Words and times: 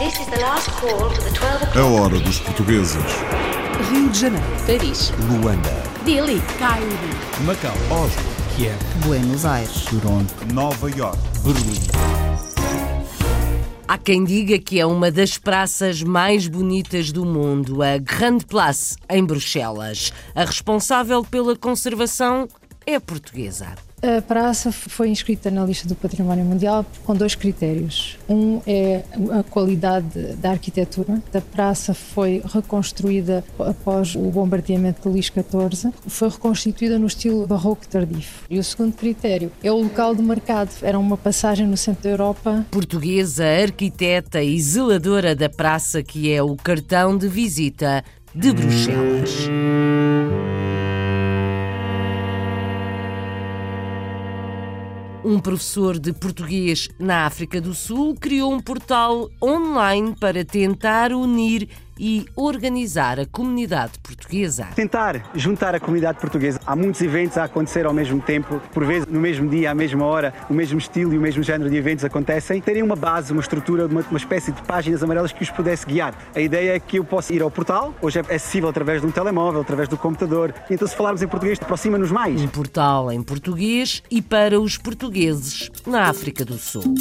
A 0.00 0.02
o'clock. 0.02 1.78
hora 1.78 2.18
dos 2.20 2.40
portugueses. 2.40 3.04
Rio 3.90 4.08
de 4.08 4.18
Janeiro, 4.18 4.46
Paris, 4.66 5.12
Luanda, 5.28 5.68
Delhi, 6.06 6.40
Cairo, 6.58 6.86
Macau, 7.44 7.76
Oslo, 7.90 8.22
Kiev, 8.56 8.78
Buenos 9.04 9.44
Aires. 9.44 9.84
Toronto, 9.84 10.32
Nova 10.54 10.90
York. 10.90 11.18
Berlim. 11.44 11.78
Há 13.86 13.98
quem 13.98 14.24
diga 14.24 14.58
que 14.58 14.80
é 14.80 14.86
uma 14.86 15.10
das 15.10 15.36
praças 15.36 16.02
mais 16.02 16.48
bonitas 16.48 17.12
do 17.12 17.26
mundo, 17.26 17.82
a 17.82 17.98
Grande 17.98 18.46
Place, 18.46 18.96
em 19.06 19.22
Bruxelas. 19.22 20.14
A 20.34 20.46
responsável 20.46 21.22
pela 21.22 21.54
conservação 21.54 22.48
é 22.86 22.98
portuguesa. 22.98 23.74
A 24.02 24.22
praça 24.22 24.72
foi 24.72 25.10
inscrita 25.10 25.50
na 25.50 25.64
lista 25.64 25.86
do 25.86 25.94
Património 25.94 26.44
Mundial 26.44 26.86
com 27.04 27.14
dois 27.14 27.34
critérios. 27.34 28.16
Um 28.28 28.60
é 28.66 29.02
a 29.38 29.42
qualidade 29.42 30.36
da 30.36 30.52
arquitetura. 30.52 31.22
A 31.34 31.40
praça 31.40 31.92
foi 31.92 32.42
reconstruída 32.52 33.44
após 33.58 34.14
o 34.14 34.22
bombardeamento 34.30 35.02
de 35.02 35.08
Luís 35.08 35.26
XIV. 35.26 35.92
Foi 36.06 36.30
reconstituída 36.30 36.98
no 36.98 37.06
estilo 37.06 37.46
barroco 37.46 37.86
tardío. 37.86 38.24
E 38.48 38.58
o 38.58 38.64
segundo 38.64 38.94
critério 38.94 39.52
é 39.62 39.70
o 39.70 39.82
local 39.82 40.14
de 40.14 40.22
mercado. 40.22 40.70
Era 40.82 40.98
uma 40.98 41.18
passagem 41.18 41.66
no 41.66 41.76
centro 41.76 42.04
da 42.04 42.10
Europa 42.10 42.64
Portuguesa, 42.70 43.44
arquiteta 43.44 44.42
e 44.42 44.58
zeladora 44.60 45.34
da 45.34 45.50
praça, 45.50 46.02
que 46.02 46.32
é 46.32 46.42
o 46.42 46.56
cartão 46.56 47.18
de 47.18 47.28
visita 47.28 48.02
de 48.34 48.52
Bruxelas. 48.52 49.48
Um 55.22 55.38
professor 55.38 55.98
de 55.98 56.14
português 56.14 56.88
na 56.98 57.26
África 57.26 57.60
do 57.60 57.74
Sul 57.74 58.14
criou 58.18 58.54
um 58.54 58.58
portal 58.58 59.28
online 59.42 60.14
para 60.18 60.44
tentar 60.46 61.12
unir 61.12 61.68
e 62.00 62.24
organizar 62.34 63.20
a 63.20 63.26
comunidade 63.26 63.98
portuguesa. 64.02 64.66
tentar 64.74 65.30
juntar 65.34 65.74
a 65.74 65.80
comunidade 65.80 66.18
portuguesa. 66.18 66.58
Há 66.66 66.74
muitos 66.74 67.02
eventos 67.02 67.36
a 67.36 67.44
acontecer 67.44 67.84
ao 67.84 67.92
mesmo 67.92 68.20
tempo, 68.22 68.58
por 68.72 68.86
vezes 68.86 69.06
no 69.06 69.20
mesmo 69.20 69.46
dia, 69.48 69.70
à 69.70 69.74
mesma 69.74 70.06
hora, 70.06 70.32
o 70.48 70.54
mesmo 70.54 70.78
estilo 70.78 71.12
e 71.12 71.18
o 71.18 71.20
mesmo 71.20 71.42
género 71.42 71.68
de 71.68 71.76
eventos 71.76 72.02
acontecem. 72.04 72.60
Terem 72.62 72.82
uma 72.82 72.96
base, 72.96 73.32
uma 73.32 73.42
estrutura, 73.42 73.86
uma, 73.86 74.00
uma 74.00 74.16
espécie 74.16 74.50
de 74.50 74.62
páginas 74.62 75.02
amarelas 75.02 75.30
que 75.30 75.42
os 75.42 75.50
pudesse 75.50 75.84
guiar. 75.84 76.14
A 76.34 76.40
ideia 76.40 76.76
é 76.76 76.80
que 76.80 76.98
eu 76.98 77.04
possa 77.04 77.34
ir 77.34 77.42
ao 77.42 77.50
portal, 77.50 77.94
hoje 78.00 78.18
é 78.18 78.34
acessível 78.34 78.70
através 78.70 79.02
de 79.02 79.06
um 79.06 79.10
telemóvel, 79.10 79.60
através 79.60 79.86
do 79.86 79.98
computador. 79.98 80.54
Então, 80.70 80.88
se 80.88 80.96
falarmos 80.96 81.20
em 81.20 81.28
português, 81.28 81.58
aproxima-nos 81.60 82.10
mais. 82.10 82.40
Um 82.40 82.48
portal 82.48 83.12
em 83.12 83.22
português 83.22 84.02
e 84.10 84.22
para 84.22 84.58
os 84.58 84.78
portugueses 84.78 85.70
na 85.86 86.04
África 86.08 86.46
do 86.46 86.56
Sul. 86.56 86.94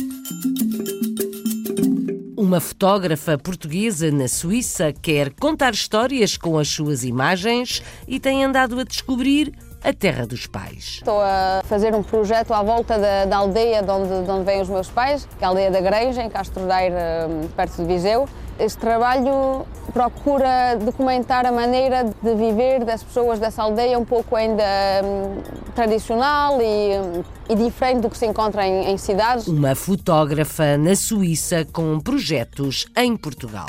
Uma 2.40 2.62
fotógrafa 2.62 3.38
portuguesa 3.38 4.10
na 4.10 4.30
Suíça 4.30 4.94
quer 4.94 5.30
contar 5.30 5.74
histórias 5.74 6.38
com 6.38 6.58
as 6.58 6.70
suas 6.70 7.04
imagens 7.04 7.84
e 8.08 8.18
tem 8.18 8.46
andado 8.46 8.80
a 8.80 8.86
descobrir 8.86 9.52
a 9.84 9.92
terra 9.92 10.26
dos 10.26 10.48
pais. 10.48 11.00
Estou 11.00 11.20
a 11.20 11.62
fazer 11.66 11.94
um 11.94 12.02
projeto 12.02 12.54
à 12.54 12.64
volta 12.64 12.98
da, 12.98 13.26
da 13.26 13.36
aldeia 13.36 13.84
de 13.84 13.92
onde, 13.92 14.24
de 14.24 14.32
onde 14.32 14.46
vêm 14.46 14.62
os 14.62 14.70
meus 14.70 14.88
pais, 14.88 15.28
que 15.38 15.44
é 15.44 15.48
a 15.48 15.50
aldeia 15.50 15.70
da 15.70 15.82
Granja, 15.82 16.24
em 16.24 16.30
Castro 16.30 16.66
Daire, 16.66 16.96
hum, 17.30 17.50
perto 17.58 17.76
de 17.76 17.84
Viseu. 17.84 18.26
Este 18.60 18.78
trabalho 18.78 19.66
procura 19.94 20.76
documentar 20.76 21.46
a 21.46 21.52
maneira 21.52 22.04
de 22.04 22.36
viver 22.36 22.84
das 22.84 23.02
pessoas 23.02 23.40
dessa 23.40 23.64
aldeia, 23.64 23.98
um 23.98 24.04
pouco 24.04 24.36
ainda 24.36 24.64
hum, 25.02 25.42
tradicional 25.74 26.60
e, 26.62 27.24
e 27.50 27.56
diferente 27.56 28.02
do 28.02 28.10
que 28.10 28.18
se 28.18 28.26
encontra 28.26 28.68
em, 28.68 28.92
em 28.92 28.98
cidades. 28.98 29.48
Uma 29.48 29.76
fotógrafa 29.76 30.78
na 30.78 30.94
Suíça 30.94 31.66
com 31.72 32.02
projetos 32.02 32.86
em 32.98 33.16
Portugal. 33.16 33.68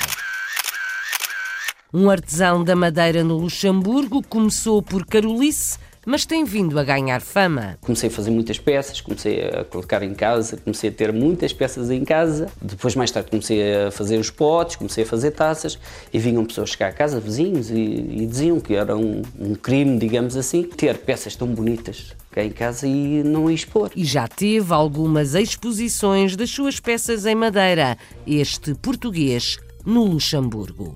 Um 1.93 2.09
artesão 2.09 2.61
da 2.61 2.75
madeira 2.75 3.23
no 3.23 3.37
Luxemburgo 3.37 4.21
começou 4.27 4.81
por 4.81 5.05
Carolice, 5.05 5.77
mas 6.05 6.25
tem 6.25 6.43
vindo 6.43 6.79
a 6.79 6.83
ganhar 6.83 7.21
fama. 7.21 7.77
Comecei 7.81 8.09
a 8.09 8.11
fazer 8.11 8.31
muitas 8.31 8.57
peças, 8.59 9.01
comecei 9.01 9.47
a 9.47 9.63
colocar 9.63 10.01
em 10.03 10.13
casa, 10.13 10.57
comecei 10.57 10.89
a 10.89 10.93
ter 10.93 11.13
muitas 11.13 11.53
peças 11.53 11.89
em 11.89 12.03
casa. 12.03 12.47
Depois, 12.61 12.95
mais 12.95 13.11
tarde, 13.11 13.29
comecei 13.29 13.85
a 13.85 13.91
fazer 13.91 14.17
os 14.17 14.29
potes, 14.29 14.75
comecei 14.75 15.03
a 15.03 15.07
fazer 15.07 15.31
taças 15.31 15.77
e 16.11 16.19
vinham 16.19 16.45
pessoas 16.45 16.71
chegar 16.71 16.87
a 16.87 16.93
casa, 16.93 17.19
vizinhos, 17.19 17.69
e, 17.69 17.73
e 17.73 18.25
diziam 18.25 18.59
que 18.59 18.73
era 18.73 18.95
um, 18.95 19.21
um 19.39 19.55
crime, 19.55 19.97
digamos 19.97 20.35
assim, 20.35 20.63
ter 20.63 20.97
peças 20.97 21.35
tão 21.35 21.47
bonitas 21.47 22.13
cá 22.31 22.43
em 22.43 22.49
casa 22.49 22.87
e 22.87 23.23
não 23.23 23.51
expor. 23.51 23.91
e 23.95 24.05
já 24.05 24.27
teve 24.27 24.73
algumas 24.73 25.35
exposições 25.35 26.35
das 26.35 26.49
suas 26.49 26.79
peças 26.79 27.25
em 27.25 27.35
madeira, 27.35 27.97
este 28.25 28.73
português 28.75 29.59
no 29.85 30.05
Luxemburgo. 30.05 30.95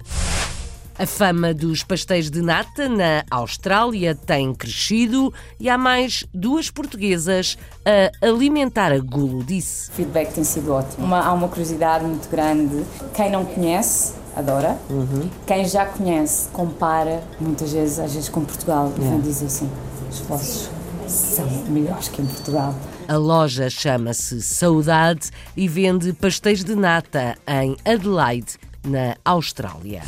A 0.98 1.06
fama 1.06 1.54
dos 1.54 1.84
pastéis 1.84 2.32
de 2.32 2.42
nata 2.42 2.88
na 2.88 3.26
Austrália 3.30 4.16
tem 4.16 4.54
crescido 4.54 5.34
e 5.60 5.70
há 5.70 5.78
mais 5.78 6.24
duas 6.34 6.70
portuguesas 6.72 7.58
a 7.86 8.26
alimentar 8.26 8.94
a 8.94 9.00
guludice. 9.00 9.90
O 9.90 9.94
feedback 9.94 10.34
tem 10.34 10.46
sido 10.46 10.72
ótimo. 10.72 11.06
Uma- 11.06 11.20
há 11.20 11.34
uma 11.34 11.50
curiosidade 11.50 12.06
muito 12.06 12.30
grande. 12.30 12.86
Quem 13.14 13.30
não 13.30 13.44
conhece, 13.44 14.14
adora. 14.38 14.80
Quem 15.46 15.66
já 15.68 15.86
conhece, 15.86 16.48
compara 16.54 17.22
muitas 17.42 17.74
vezes, 17.74 18.00
às 18.00 18.14
vezes 18.14 18.30
com 18.30 18.46
Portugal. 18.46 18.94
E 18.98 19.02
vem 19.02 19.20
dizer 19.20 19.48
assim: 19.48 19.70
os 20.10 20.20
vossos 20.22 20.70
são 21.10 21.46
melhores 21.68 22.08
que 22.08 22.22
em 22.22 22.26
Portugal. 22.26 22.74
A 23.10 23.18
loja 23.18 23.70
chama-se 23.70 24.42
Saudade 24.42 25.30
e 25.58 25.68
vende 25.68 26.14
pastéis 26.14 26.64
de 26.64 26.74
nata 26.74 27.36
em 27.46 27.76
Adelaide, 27.86 28.54
na 28.82 29.16
Austrália. 29.26 30.02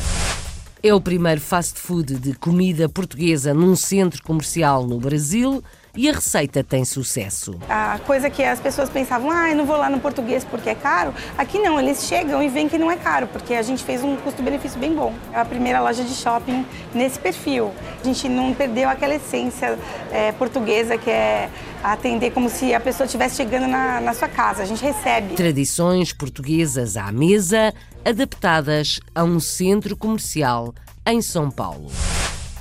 É 0.84 0.94
o 0.94 1.02
primeiro 1.02 1.42
fast 1.42 1.80
food 1.80 2.20
de 2.20 2.34
comida 2.34 2.88
portuguesa 2.88 3.52
num 3.52 3.76
centro 3.76 4.22
comercial 4.22 4.86
no 4.86 5.00
Brasil 5.00 5.64
e 5.98 6.08
a 6.10 6.14
receita 6.14 6.64
tem 6.64 6.86
sucesso. 6.86 7.60
A 7.68 8.00
coisa 8.06 8.30
que 8.30 8.44
as 8.44 8.60
pessoas 8.60 8.90
pensavam, 8.90 9.32
ah, 9.32 9.50
eu 9.50 9.56
não 9.56 9.66
vou 9.66 9.76
lá 9.76 9.90
no 9.90 10.00
português 10.00 10.46
porque 10.46 10.70
é 10.70 10.76
caro. 10.76 11.14
Aqui 11.38 11.58
não, 11.58 11.80
eles 11.80 12.06
chegam 12.06 12.42
e 12.42 12.48
veem 12.48 12.70
que 12.70 12.78
não 12.78 12.92
é 12.92 12.96
caro, 12.96 13.28
porque 13.28 13.56
a 13.56 13.62
gente 13.64 13.84
fez 13.84 14.04
um 14.04 14.16
custo-benefício 14.18 14.80
bem 14.80 14.94
bom. 14.94 15.12
É 15.34 15.40
a 15.40 15.46
primeira 15.46 15.82
loja 15.82 16.04
de 16.04 16.14
shopping 16.14 16.66
nesse 16.94 17.20
perfil. 17.20 17.74
A 18.00 18.04
gente 18.06 18.30
não 18.30 18.54
perdeu 18.54 18.88
aquela 18.88 19.16
essência 19.16 19.78
é, 20.12 20.32
portuguesa 20.34 20.98
que 20.98 21.10
é 21.10 21.50
atender 21.84 22.32
como 22.32 22.50
se 22.50 22.74
a 22.74 22.80
pessoa 22.80 23.06
estivesse 23.06 23.38
chegando 23.38 23.68
na, 23.68 24.00
na 24.00 24.14
sua 24.14 24.28
casa. 24.28 24.64
A 24.64 24.66
gente 24.66 24.84
recebe. 24.84 25.34
Tradições 25.36 26.14
portuguesas 26.14 26.96
à 26.96 27.12
mesa, 27.12 27.74
adaptadas 28.06 29.00
a 29.16 29.24
um 29.24 29.40
centro 29.40 29.98
comercial 29.98 30.74
em 31.06 31.22
São 31.22 31.50
Paulo. 31.50 31.90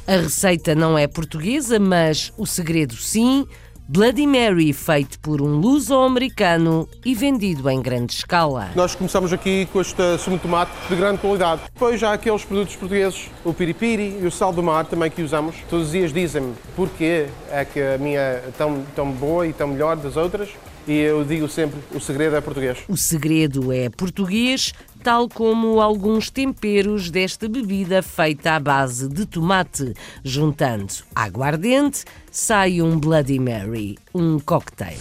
A 0.09 0.19
receita 0.19 0.73
não 0.73 0.97
é 0.97 1.09
portuguesa, 1.09 1.81
mas 1.81 2.33
o 2.39 2.47
segredo 2.47 2.95
sim. 2.95 3.45
Bloody 3.89 4.25
Mary, 4.25 4.73
feito 4.73 5.19
por 5.19 5.43
um 5.43 5.57
luso-americano 5.59 6.89
e 7.05 7.13
vendido 7.13 7.69
em 7.69 7.83
grande 7.83 8.15
escala. 8.15 8.71
Nós 8.77 8.95
começamos 8.95 9.33
aqui 9.33 9.69
com 9.73 9.81
este 9.81 10.19
sumo 10.19 10.37
de 10.37 10.43
tomate 10.43 10.71
de 10.89 10.95
grande 10.95 11.19
qualidade. 11.19 11.63
Depois 11.73 12.01
já 12.01 12.13
aqueles 12.13 12.45
produtos 12.45 12.77
portugueses, 12.77 13.29
o 13.45 13.53
piripiri 13.53 14.19
e 14.23 14.27
o 14.27 14.31
sal 14.31 14.53
do 14.53 14.63
mar 14.63 14.87
também 14.87 15.11
que 15.11 15.23
usamos. 15.23 15.57
Todos 15.69 15.87
os 15.87 15.93
dias 15.93 16.13
dizem-me 16.13 16.55
porquê 16.77 17.27
é 17.51 17.65
que 17.65 17.81
a 17.81 17.99
minha 17.99 18.21
é 18.21 18.51
tão, 18.57 18.85
tão 18.95 19.11
boa 19.11 19.45
e 19.45 19.53
tão 19.53 19.67
melhor 19.67 19.97
das 19.97 20.17
outras. 20.17 20.51
E 20.87 20.99
eu 20.99 21.25
digo 21.25 21.49
sempre, 21.49 21.81
o 21.93 22.01
segredo 22.01 22.37
é 22.37 22.41
português. 22.41 22.79
O 22.89 22.97
segredo 22.97 23.73
é 23.73 23.89
português, 23.91 24.73
tal 25.03 25.29
como 25.29 25.81
alguns 25.81 26.31
temperos 26.31 27.11
desta 27.11 27.49
bebida 27.49 28.03
feita 28.03 28.53
à 28.53 28.61
base 28.61 29.09
de 29.09 29.27
tomate. 29.27 29.95
Juntando 30.23 30.95
aguardente, 31.13 32.05
sai 32.31 32.81
um 32.81 33.01
Bloody 33.01 33.41
Mary, 33.41 33.99
um 34.15 34.39
cocktail. 34.39 34.97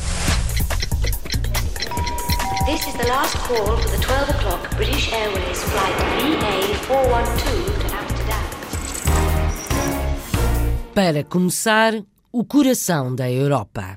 This 2.66 2.88
is 2.88 2.94
the 2.95 3.07
last 3.07 3.38
call 3.47 3.77
for 3.77 3.89
the 3.92 3.98
12 3.98 4.30
o'clock 4.31 4.75
British 4.75 5.13
Airways 5.13 5.63
flight 5.65 5.94
VA412 6.18 6.89
to 7.77 7.95
Amsterdam. 7.95 8.44
Para 10.95 11.24
começar, 11.24 11.94
o 12.31 12.44
coração 12.44 13.13
da 13.13 13.31
Europa. 13.31 13.95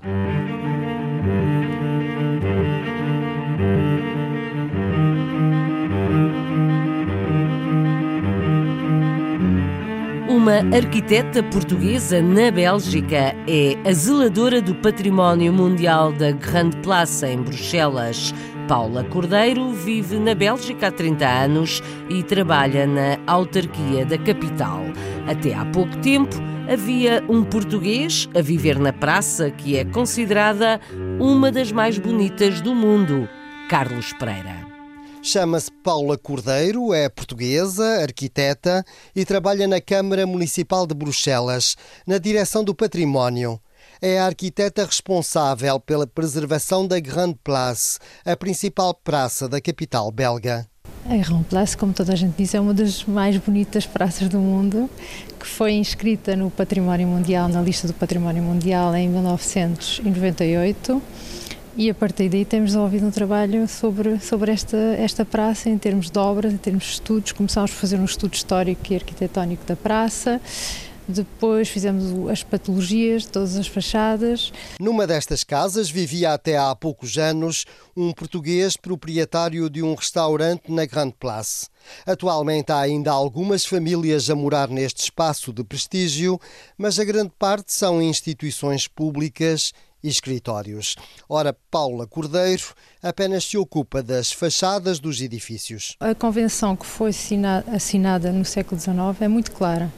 Uma 10.49 10.75
arquiteta 10.75 11.43
portuguesa 11.43 12.23
na 12.23 12.51
Bélgica 12.51 13.37
é 13.47 13.77
a 13.87 13.93
zeladora 13.93 14.63
do 14.63 14.75
património 14.77 15.53
mundial 15.53 16.11
da 16.11 16.31
Grande 16.31 16.75
Place 16.79 17.27
em 17.27 17.43
Bruxelas. 17.43 18.33
Paula 18.67 19.05
Cordeiro 19.05 19.71
vive 19.75 20.19
na 20.19 20.35
Bélgica 20.35 20.87
há 20.87 20.91
30 20.91 21.29
anos 21.29 21.83
e 22.09 22.23
trabalha 22.23 22.87
na 22.87 23.19
autarquia 23.27 24.07
da 24.07 24.17
capital. 24.17 24.85
Até 25.27 25.53
há 25.53 25.67
pouco 25.67 25.95
tempo 25.99 26.37
havia 26.67 27.23
um 27.29 27.45
português 27.45 28.27
a 28.35 28.41
viver 28.41 28.79
na 28.79 28.91
praça 28.91 29.51
que 29.51 29.77
é 29.77 29.85
considerada 29.85 30.81
uma 31.21 31.53
das 31.53 31.71
mais 31.71 31.99
bonitas 31.99 32.63
do 32.63 32.75
mundo, 32.75 33.29
Carlos 33.69 34.15
Pereira. 34.15 34.58
Chama-se 35.23 35.71
Paula 35.83 36.17
Cordeiro, 36.17 36.95
é 36.95 37.09
portuguesa, 37.09 37.85
arquiteta 38.03 38.85
e 39.15 39.25
trabalha 39.25 39.67
na 39.67 39.81
Câmara 39.81 40.27
Municipal 40.27 40.87
de 40.87 40.95
Bruxelas, 40.95 41.77
na 42.07 42.19
direção 42.19 42.63
do 42.63 42.75
património. 42.75 43.61
É 44.01 44.21
a 44.21 44.27
arquiteta 44.27 44.85
responsável 44.85 45.81
pela 45.81 46.07
preservação 46.07 46.87
da 46.87 47.01
Grande 47.01 47.37
Place, 47.43 47.99
a 48.25 48.37
principal 48.37 48.95
praça 48.95 49.49
da 49.49 49.61
capital 49.61 50.11
belga. 50.13 50.67
A 51.05 51.17
Grand 51.17 51.43
Place, 51.43 51.77
como 51.77 51.93
toda 51.93 52.13
a 52.13 52.17
gente 52.17 52.37
diz, 52.37 52.55
é 52.55 52.61
uma 52.61 52.73
das 52.73 53.05
mais 53.05 53.37
bonitas 53.39 53.87
praças 53.87 54.29
do 54.29 54.39
mundo, 54.39 54.89
que 55.39 55.47
foi 55.47 55.73
inscrita 55.73 56.37
no 56.37 56.51
Património 56.51 57.09
Mundial, 57.09 57.49
na 57.49 57.61
lista 57.61 57.89
do 57.89 57.95
Património 57.95 58.43
Mundial 58.43 58.95
em 58.95 59.09
1998 59.09 61.03
e 61.79 61.89
a 61.89 61.95
partir 61.95 62.29
daí 62.29 62.45
temos 62.45 62.71
desenvolvido 62.71 63.07
um 63.07 63.11
trabalho 63.13 63.69
sobre, 63.69 64.19
sobre 64.19 64.51
esta, 64.51 64.77
esta 64.77 65.25
praça 65.25 65.71
em 65.71 65.79
termos 65.79 66.11
de 66.11 66.19
obras, 66.19 66.53
em 66.53 66.57
termos 66.57 66.83
de 66.83 66.91
estudos. 66.91 67.31
Começámos 67.31 67.71
a 67.71 67.75
fazer 67.75 68.01
um 68.01 68.05
estudo 68.05 68.35
histórico 68.35 68.93
e 68.93 68.97
arquitetónico 68.97 69.65
da 69.65 69.77
praça. 69.77 70.41
Depois 71.07 71.69
fizemos 71.69 72.29
as 72.29 72.43
patologias 72.43 73.23
de 73.23 73.29
todas 73.29 73.57
as 73.57 73.69
fachadas. 73.69 74.53
Numa 74.81 75.07
destas 75.07 75.45
casas 75.45 75.89
vivia 75.89 76.35
até 76.35 76.59
há 76.59 76.75
poucos 76.75 77.17
anos 77.17 77.65
um 77.97 78.13
português 78.13 78.77
proprietário 78.77 79.71
de 79.71 79.81
um 79.81 79.95
restaurante 79.95 80.71
na 80.71 80.85
Grande 80.85 81.15
Place. 81.19 81.69
Atualmente 82.05 82.73
há 82.73 82.81
ainda 82.81 83.13
algumas 83.13 83.65
famílias 83.65 84.29
a 84.29 84.35
morar 84.35 84.69
neste 84.69 85.05
espaço 85.05 85.53
de 85.53 85.63
prestígio, 85.63 86.41
mas 86.77 86.99
a 86.99 87.05
grande 87.05 87.33
parte 87.39 87.73
são 87.73 88.03
instituições 88.03 88.89
públicas 88.89 89.73
e 90.03 90.09
escritórios. 90.09 90.97
Ora, 91.29 91.57
Paula 91.71 92.07
Cordeiro 92.07 92.75
apenas 93.03 93.45
se 93.45 93.57
ocupa 93.57 94.03
das 94.03 94.33
fachadas 94.33 94.99
dos 94.99 95.21
edifícios. 95.21 95.97
A 96.01 96.15
convenção 96.15 96.77
que 96.77 96.87
foi 96.87 97.11
assinada 97.75 98.33
no 98.33 98.45
século 98.45 98.81
XIX 98.81 98.97
é 99.21 99.29
muito 99.29 99.53
clara. 99.53 99.93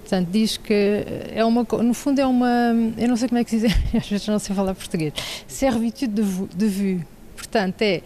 Portanto, 0.00 0.28
diz 0.30 0.56
que 0.58 1.04
é 1.32 1.44
uma, 1.44 1.66
no 1.82 1.94
fundo 1.94 2.20
é 2.20 2.26
uma, 2.26 2.74
eu 2.98 3.08
não 3.08 3.16
sei 3.16 3.28
como 3.28 3.40
é 3.40 3.44
que 3.44 3.50
se 3.50 3.60
diz, 3.60 3.72
às 3.96 4.08
vezes 4.08 4.26
não 4.26 4.38
sei 4.38 4.54
falar 4.54 4.74
português, 4.74 5.14
servitude 5.48 6.22
de 6.54 6.68
vue. 6.68 7.06
Portanto, 7.36 7.80
é 7.82 8.02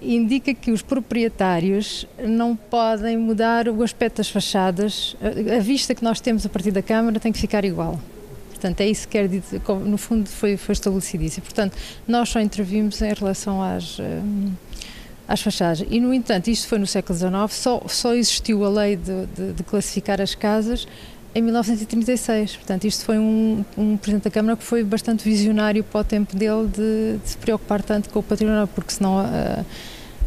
indica 0.00 0.52
que 0.52 0.70
os 0.70 0.82
proprietários 0.82 2.06
não 2.22 2.54
podem 2.54 3.16
mudar 3.16 3.68
o 3.68 3.82
aspecto 3.82 4.18
das 4.18 4.28
fachadas, 4.28 5.16
a 5.56 5.58
vista 5.60 5.94
que 5.94 6.04
nós 6.04 6.20
temos 6.20 6.44
a 6.44 6.48
partir 6.48 6.70
da 6.70 6.82
Câmara 6.82 7.18
tem 7.18 7.32
que 7.32 7.38
ficar 7.38 7.64
igual. 7.64 7.98
Portanto, 8.56 8.80
é 8.80 8.88
isso 8.88 9.06
que 9.06 9.18
quer 9.18 9.28
dizer, 9.28 9.60
no 9.84 9.98
fundo 9.98 10.28
foi, 10.28 10.56
foi 10.56 10.72
estabelecido 10.72 11.22
isso. 11.24 11.42
Portanto, 11.42 11.76
nós 12.08 12.30
só 12.30 12.40
intervimos 12.40 13.02
em 13.02 13.12
relação 13.12 13.62
às, 13.62 13.98
hum, 13.98 14.52
às 15.28 15.42
fachadas. 15.42 15.84
E, 15.90 16.00
no 16.00 16.12
entanto, 16.12 16.48
isto 16.48 16.66
foi 16.66 16.78
no 16.78 16.86
século 16.86 17.18
XIX, 17.18 17.32
só, 17.50 17.82
só 17.86 18.14
existiu 18.14 18.64
a 18.64 18.68
lei 18.70 18.96
de, 18.96 19.26
de, 19.26 19.52
de 19.52 19.62
classificar 19.62 20.22
as 20.22 20.34
casas 20.34 20.88
em 21.34 21.42
1936. 21.42 22.56
Portanto, 22.56 22.86
isto 22.86 23.04
foi 23.04 23.18
um, 23.18 23.62
um, 23.76 23.96
Presidente 23.98 24.24
da 24.24 24.30
Câmara 24.30 24.56
que 24.56 24.64
foi 24.64 24.82
bastante 24.82 25.22
visionário 25.22 25.84
para 25.84 26.00
o 26.00 26.04
tempo 26.04 26.34
dele 26.34 26.66
de, 26.66 27.18
de 27.22 27.28
se 27.28 27.36
preocupar 27.36 27.82
tanto 27.82 28.08
com 28.08 28.20
o 28.20 28.22
património, 28.22 28.66
porque 28.68 28.92
senão 28.92 29.18
a, 29.18 29.64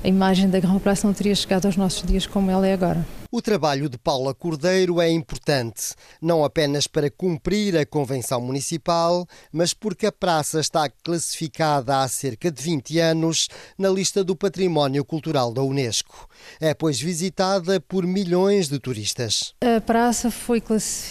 a 0.03 0.07
imagem 0.07 0.49
da 0.49 0.59
Grande 0.59 0.79
Praça 0.79 1.05
não 1.05 1.13
teria 1.13 1.35
chegado 1.35 1.65
aos 1.65 1.75
nossos 1.75 2.03
dias 2.03 2.25
como 2.25 2.49
ela 2.49 2.65
é 2.65 2.73
agora. 2.73 3.05
O 3.31 3.43
trabalho 3.43 3.87
de 3.87 3.97
Paula 3.97 4.33
Cordeiro 4.33 4.99
é 4.99 5.07
importante, 5.11 5.93
não 6.19 6.43
apenas 6.43 6.87
para 6.87 7.11
cumprir 7.11 7.77
a 7.77 7.85
Convenção 7.85 8.41
Municipal, 8.41 9.27
mas 9.51 9.71
porque 9.71 10.07
a 10.07 10.11
praça 10.11 10.59
está 10.59 10.89
classificada 10.89 12.01
há 12.01 12.07
cerca 12.07 12.51
de 12.51 12.63
20 12.63 12.97
anos 12.97 13.47
na 13.77 13.87
lista 13.89 14.23
do 14.23 14.35
Património 14.35 15.05
Cultural 15.05 15.53
da 15.53 15.61
Unesco. 15.61 16.27
É, 16.59 16.73
pois, 16.73 16.99
visitada 16.99 17.79
por 17.79 18.03
milhões 18.03 18.67
de 18.67 18.79
turistas. 18.79 19.53
A 19.61 19.79
praça 19.79 20.31
foi, 20.31 20.63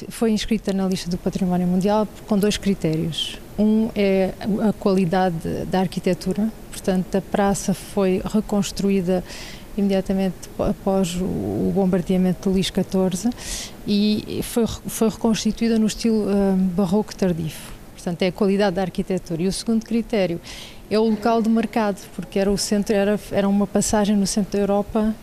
foi 0.08 0.32
inscrita 0.32 0.72
na 0.72 0.88
lista 0.88 1.08
do 1.08 1.18
Património 1.18 1.68
Mundial 1.68 2.08
com 2.26 2.36
dois 2.36 2.56
critérios. 2.56 3.38
Um 3.56 3.90
é 3.94 4.34
a 4.68 4.72
qualidade 4.72 5.64
da 5.66 5.80
arquitetura, 5.80 6.50
portanto, 6.88 7.16
a 7.16 7.20
praça 7.20 7.74
foi 7.74 8.22
reconstruída 8.24 9.22
imediatamente 9.76 10.34
após 10.58 11.14
o 11.16 11.70
bombardeamento 11.74 12.48
do 12.48 12.54
Luís 12.54 12.66
XIV 12.66 13.30
e 13.86 14.40
foi, 14.42 14.66
foi 14.66 15.10
reconstituída 15.10 15.78
no 15.78 15.86
estilo 15.86 16.26
um, 16.26 16.56
barroco 16.68 17.14
tardio. 17.14 17.52
Portanto, 17.92 18.22
é 18.22 18.28
a 18.28 18.32
qualidade 18.32 18.76
da 18.76 18.82
arquitetura. 18.82 19.42
E 19.42 19.46
o 19.46 19.52
segundo 19.52 19.84
critério 19.84 20.40
é 20.90 20.98
o 20.98 21.10
local 21.10 21.42
de 21.42 21.50
mercado, 21.50 22.00
porque 22.16 22.38
era 22.38 22.50
o 22.50 22.56
centro, 22.56 22.96
era, 22.96 23.20
era 23.32 23.46
uma 23.46 23.66
passagem 23.66 24.16
no 24.16 24.26
centro 24.26 24.52
da 24.52 24.58
Europa 24.58 25.14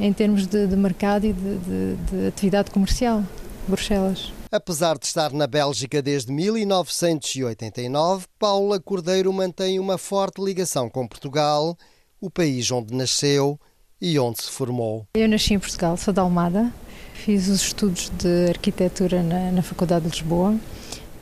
em 0.00 0.12
termos 0.14 0.46
de, 0.46 0.66
de 0.66 0.76
mercado 0.76 1.26
e 1.26 1.34
de, 1.34 1.58
de, 1.58 1.96
de 2.10 2.26
atividade 2.26 2.70
comercial, 2.70 3.22
Bruxelas. 3.68 4.32
Apesar 4.50 4.98
de 4.98 5.06
estar 5.06 5.32
na 5.32 5.46
Bélgica 5.46 6.00
desde 6.00 6.32
1989, 6.32 8.26
Paula 8.38 8.80
Cordeiro 8.80 9.32
mantém 9.32 9.80
uma 9.80 9.98
forte 9.98 10.42
ligação 10.42 10.88
com 10.88 11.06
Portugal, 11.06 11.76
o 12.20 12.30
país 12.30 12.70
onde 12.70 12.94
nasceu 12.94 13.60
e 14.00 14.18
onde 14.18 14.42
se 14.42 14.50
formou? 14.50 15.06
Eu 15.14 15.28
nasci 15.28 15.52
em 15.54 15.58
Portugal, 15.58 15.96
sou 15.96 16.14
da 16.14 16.22
Almada, 16.22 16.72
fiz 17.14 17.48
os 17.48 17.62
estudos 17.62 18.10
de 18.10 18.50
arquitetura 18.50 19.22
na, 19.22 19.50
na 19.50 19.62
Faculdade 19.62 20.04
de 20.04 20.10
Lisboa 20.12 20.54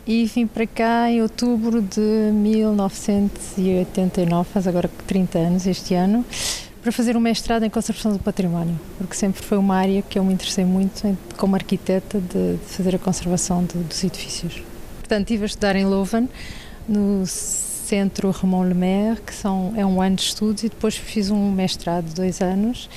e 0.06 0.26
vim 0.26 0.46
para 0.46 0.66
cá 0.66 1.10
em 1.10 1.22
outubro 1.22 1.80
de 1.80 2.00
1989, 2.00 4.50
faz 4.50 4.66
agora 4.66 4.90
30 5.06 5.38
anos 5.38 5.66
este 5.66 5.94
ano, 5.94 6.22
para 6.84 6.92
fazer 6.92 7.16
um 7.16 7.20
mestrado 7.20 7.62
em 7.62 7.70
conservação 7.70 8.12
do 8.12 8.18
património, 8.18 8.78
porque 8.98 9.14
sempre 9.14 9.42
foi 9.42 9.56
uma 9.56 9.74
área 9.74 10.02
que 10.02 10.18
eu 10.18 10.22
me 10.22 10.34
interessei 10.34 10.66
muito 10.66 11.16
como 11.34 11.56
arquiteta 11.56 12.20
de, 12.20 12.58
de 12.58 12.64
fazer 12.66 12.94
a 12.94 12.98
conservação 12.98 13.64
dos 13.64 14.04
edifícios. 14.04 14.62
Portanto, 14.98 15.22
estive 15.22 15.44
a 15.44 15.46
estudar 15.46 15.76
em 15.76 15.86
Leuven, 15.86 16.28
no 16.86 17.24
Centro 17.26 18.30
Ramon 18.30 18.64
Lemaire, 18.64 19.18
que 19.22 19.32
são, 19.32 19.72
é 19.78 19.86
um 19.86 20.02
ano 20.02 20.16
de 20.16 20.24
estudos, 20.24 20.62
e 20.62 20.68
depois 20.68 20.94
fiz 20.94 21.30
um 21.30 21.50
mestrado 21.50 22.04
de 22.04 22.14
dois 22.16 22.42
anos. 22.42 22.90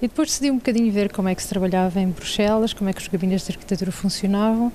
E 0.00 0.08
depois 0.08 0.30
decidi 0.30 0.50
um 0.50 0.56
bocadinho 0.56 0.90
ver 0.90 1.12
como 1.12 1.28
é 1.28 1.34
que 1.34 1.42
se 1.42 1.48
trabalhava 1.50 2.00
em 2.00 2.08
Bruxelas, 2.08 2.72
como 2.72 2.88
é 2.88 2.92
que 2.94 3.02
os 3.02 3.08
gabinetes 3.08 3.44
de 3.46 3.52
arquitetura 3.52 3.92
funcionavam 3.92 4.72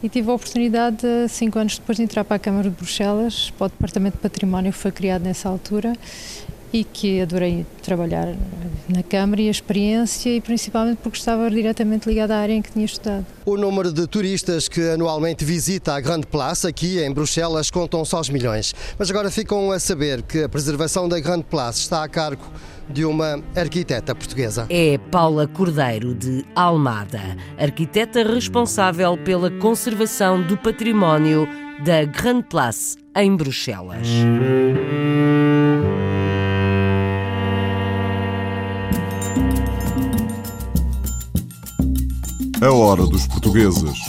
e 0.00 0.08
tive 0.08 0.30
a 0.30 0.34
oportunidade, 0.34 1.04
cinco 1.28 1.58
anos 1.58 1.76
depois, 1.78 1.96
de 1.96 2.04
entrar 2.04 2.22
para 2.22 2.36
a 2.36 2.38
Câmara 2.38 2.70
de 2.70 2.76
Bruxelas, 2.76 3.50
para 3.58 3.66
o 3.66 3.68
Departamento 3.70 4.18
de 4.18 4.22
Património 4.22 4.72
que 4.72 4.78
foi 4.78 4.92
criado 4.92 5.24
nessa 5.24 5.48
altura 5.48 5.94
e 6.72 6.84
que 6.84 7.20
adorei 7.20 7.64
trabalhar 7.82 8.34
na 8.88 9.02
Câmara 9.02 9.42
e 9.42 9.48
a 9.48 9.50
experiência 9.50 10.30
e 10.30 10.40
principalmente 10.40 10.98
porque 11.02 11.18
estava 11.18 11.50
diretamente 11.50 12.08
ligada 12.08 12.34
à 12.36 12.40
área 12.40 12.52
em 12.52 12.62
que 12.62 12.72
tinha 12.72 12.84
estudado. 12.84 13.26
O 13.44 13.56
número 13.56 13.92
de 13.92 14.06
turistas 14.06 14.68
que 14.68 14.80
anualmente 14.90 15.44
visita 15.44 15.94
a 15.94 16.00
Grande 16.00 16.26
Place 16.26 16.66
aqui 16.66 17.02
em 17.02 17.12
Bruxelas 17.12 17.70
contam 17.70 18.04
só 18.04 18.20
os 18.20 18.28
milhões. 18.28 18.74
Mas 18.98 19.10
agora 19.10 19.30
ficam 19.30 19.70
a 19.70 19.78
saber 19.78 20.22
que 20.22 20.42
a 20.42 20.48
preservação 20.48 21.08
da 21.08 21.18
Grande 21.20 21.44
Place 21.44 21.80
está 21.80 22.02
a 22.02 22.08
cargo 22.08 22.44
de 22.88 23.04
uma 23.04 23.42
arquiteta 23.54 24.14
portuguesa. 24.14 24.66
É 24.70 24.98
Paula 25.10 25.46
Cordeiro, 25.46 26.14
de 26.14 26.44
Almada, 26.54 27.36
arquiteta 27.58 28.22
responsável 28.22 29.16
pela 29.18 29.50
conservação 29.50 30.42
do 30.42 30.56
património 30.56 31.46
da 31.84 32.04
Grande 32.04 32.44
Place 32.44 32.96
em 33.14 33.36
Bruxelas. 33.36 34.08
A 42.60 42.72
hora 42.72 43.06
dos 43.06 43.24
portugueses. 43.28 44.00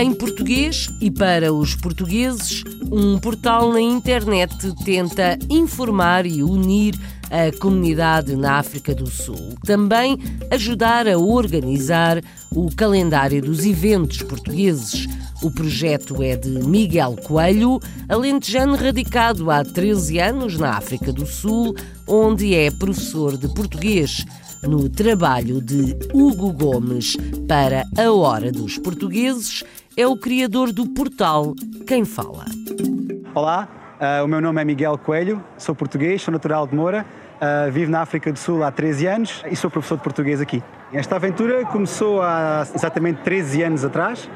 Em 0.00 0.14
português 0.14 0.88
e 0.98 1.10
para 1.10 1.52
os 1.52 1.74
portugueses, 1.74 2.64
um 2.90 3.18
portal 3.18 3.70
na 3.70 3.82
internet 3.82 4.56
tenta 4.82 5.38
informar 5.50 6.24
e 6.24 6.42
unir 6.42 6.98
a 7.30 7.54
comunidade 7.58 8.34
na 8.34 8.54
África 8.54 8.94
do 8.94 9.06
Sul. 9.06 9.56
Também 9.62 10.18
ajudar 10.50 11.06
a 11.06 11.18
organizar 11.18 12.18
o 12.50 12.74
calendário 12.74 13.42
dos 13.42 13.62
eventos 13.66 14.22
portugueses 14.22 15.06
o 15.42 15.50
projeto 15.50 16.22
é 16.22 16.36
de 16.36 16.48
Miguel 16.48 17.16
Coelho, 17.16 17.80
alentejano 18.08 18.76
radicado 18.76 19.50
há 19.50 19.64
13 19.64 20.20
anos 20.20 20.58
na 20.58 20.76
África 20.76 21.12
do 21.12 21.26
Sul, 21.26 21.74
onde 22.06 22.54
é 22.54 22.70
professor 22.70 23.36
de 23.36 23.48
português. 23.52 24.24
No 24.62 24.88
trabalho 24.88 25.60
de 25.60 25.96
Hugo 26.14 26.52
Gomes 26.52 27.16
para 27.48 27.82
A 27.98 28.12
Hora 28.12 28.52
dos 28.52 28.78
Portugueses, 28.78 29.64
é 29.96 30.06
o 30.06 30.16
criador 30.16 30.72
do 30.72 30.88
portal 30.88 31.54
Quem 31.86 32.04
Fala. 32.04 32.44
Olá, 33.34 33.68
uh, 34.00 34.24
o 34.24 34.28
meu 34.28 34.40
nome 34.40 34.62
é 34.62 34.64
Miguel 34.64 34.96
Coelho, 34.96 35.42
sou 35.58 35.74
português, 35.74 36.22
sou 36.22 36.30
natural 36.30 36.68
de 36.68 36.74
Moura, 36.76 37.04
uh, 37.40 37.70
vivo 37.72 37.90
na 37.90 38.02
África 38.02 38.32
do 38.32 38.38
Sul 38.38 38.62
há 38.62 38.70
13 38.70 39.06
anos 39.06 39.42
e 39.50 39.56
sou 39.56 39.68
professor 39.68 39.96
de 39.96 40.04
português 40.04 40.40
aqui. 40.40 40.62
Esta 40.92 41.16
aventura 41.16 41.64
começou 41.64 42.22
há 42.22 42.66
exatamente 42.74 43.22
13 43.22 43.62
anos 43.62 43.84
atrás, 43.84 44.28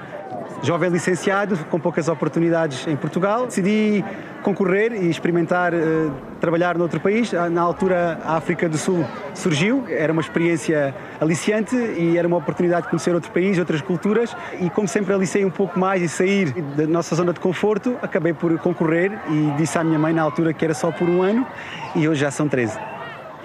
jovem 0.62 0.90
licenciado, 0.90 1.56
com 1.70 1.78
poucas 1.78 2.08
oportunidades 2.08 2.86
em 2.86 2.96
Portugal, 2.96 3.46
decidi 3.46 4.04
concorrer 4.42 4.92
e 4.92 5.10
experimentar 5.10 5.75
uh, 5.75 6.12
trabalhar 6.40 6.78
noutro 6.78 7.00
país. 7.00 7.34
Ah, 7.34 7.50
na 7.50 7.60
altura, 7.60 8.18
a 8.25 8.36
África 8.36 8.68
do 8.68 8.78
Sul 8.78 9.04
surgiu, 9.34 9.84
era 9.88 10.12
uma 10.12 10.22
experiência 10.22 10.94
aliciante 11.20 11.75
e 11.75 12.16
era 12.16 12.28
uma 12.28 12.36
oportunidade 12.36 12.82
de 12.82 12.90
conhecer 12.90 13.14
outro 13.14 13.30
país, 13.32 13.58
outras 13.58 13.80
culturas. 13.80 14.36
E 14.60 14.70
como 14.70 14.86
sempre 14.86 15.12
alicei 15.12 15.44
um 15.44 15.50
pouco 15.50 15.78
mais 15.78 16.02
e 16.02 16.08
sair 16.08 16.52
da 16.76 16.86
nossa 16.86 17.14
zona 17.14 17.32
de 17.32 17.40
conforto, 17.40 17.96
acabei 18.00 18.32
por 18.32 18.56
concorrer 18.58 19.18
e 19.28 19.54
disse 19.56 19.78
à 19.78 19.84
minha 19.84 19.98
mãe 19.98 20.12
na 20.12 20.22
altura 20.22 20.52
que 20.52 20.64
era 20.64 20.75
só 20.75 20.90
por 20.90 21.08
um 21.08 21.22
ano 21.22 21.46
e 21.94 22.08
hoje 22.08 22.20
já 22.20 22.30
são 22.30 22.48
13 22.48 22.95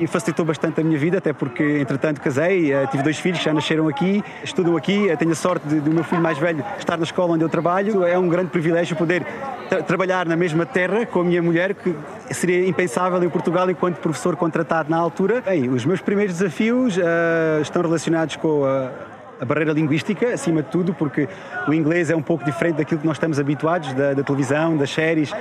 e 0.01 0.07
facilitou 0.07 0.43
bastante 0.43 0.81
a 0.81 0.83
minha 0.83 0.97
vida, 0.97 1.19
até 1.19 1.31
porque, 1.31 1.63
entretanto, 1.79 2.19
casei, 2.19 2.73
eh, 2.73 2.87
tive 2.87 3.03
dois 3.03 3.19
filhos 3.19 3.39
já 3.39 3.53
nasceram 3.53 3.87
aqui, 3.87 4.23
estudam 4.43 4.75
aqui, 4.75 5.07
eh, 5.07 5.15
tenho 5.15 5.31
a 5.31 5.35
sorte 5.35 5.67
do 5.67 5.91
meu 5.91 6.03
filho 6.03 6.21
mais 6.21 6.39
velho 6.39 6.65
estar 6.79 6.97
na 6.97 7.03
escola 7.03 7.33
onde 7.33 7.43
eu 7.43 7.49
trabalho. 7.49 8.03
É 8.03 8.17
um 8.17 8.27
grande 8.27 8.49
privilégio 8.49 8.95
poder 8.95 9.23
tra 9.69 9.83
trabalhar 9.83 10.25
na 10.25 10.35
mesma 10.35 10.65
terra 10.65 11.05
com 11.05 11.21
a 11.21 11.23
minha 11.23 11.41
mulher, 11.41 11.75
que 11.75 11.95
seria 12.31 12.67
impensável 12.67 13.23
em 13.23 13.29
Portugal 13.29 13.69
enquanto 13.69 13.97
professor 13.97 14.35
contratado 14.35 14.89
na 14.89 14.97
altura. 14.97 15.41
Bem, 15.41 15.69
os 15.69 15.85
meus 15.85 16.01
primeiros 16.01 16.39
desafios 16.39 16.97
uh, 16.97 17.61
estão 17.61 17.83
relacionados 17.83 18.35
com 18.37 18.65
a 18.65 19.10
a 19.41 19.45
barreira 19.45 19.73
linguística, 19.73 20.31
acima 20.31 20.61
de 20.61 20.69
tudo, 20.69 20.93
porque 20.93 21.27
o 21.67 21.73
inglês 21.73 22.11
é 22.11 22.15
um 22.15 22.21
pouco 22.21 22.45
diferente 22.45 22.75
daquilo 22.75 23.01
que 23.01 23.07
nós 23.07 23.17
estamos 23.17 23.39
habituados, 23.39 23.91
da, 23.93 24.13
da 24.13 24.23
televisão, 24.23 24.77
das 24.77 24.91
séries, 24.91 25.33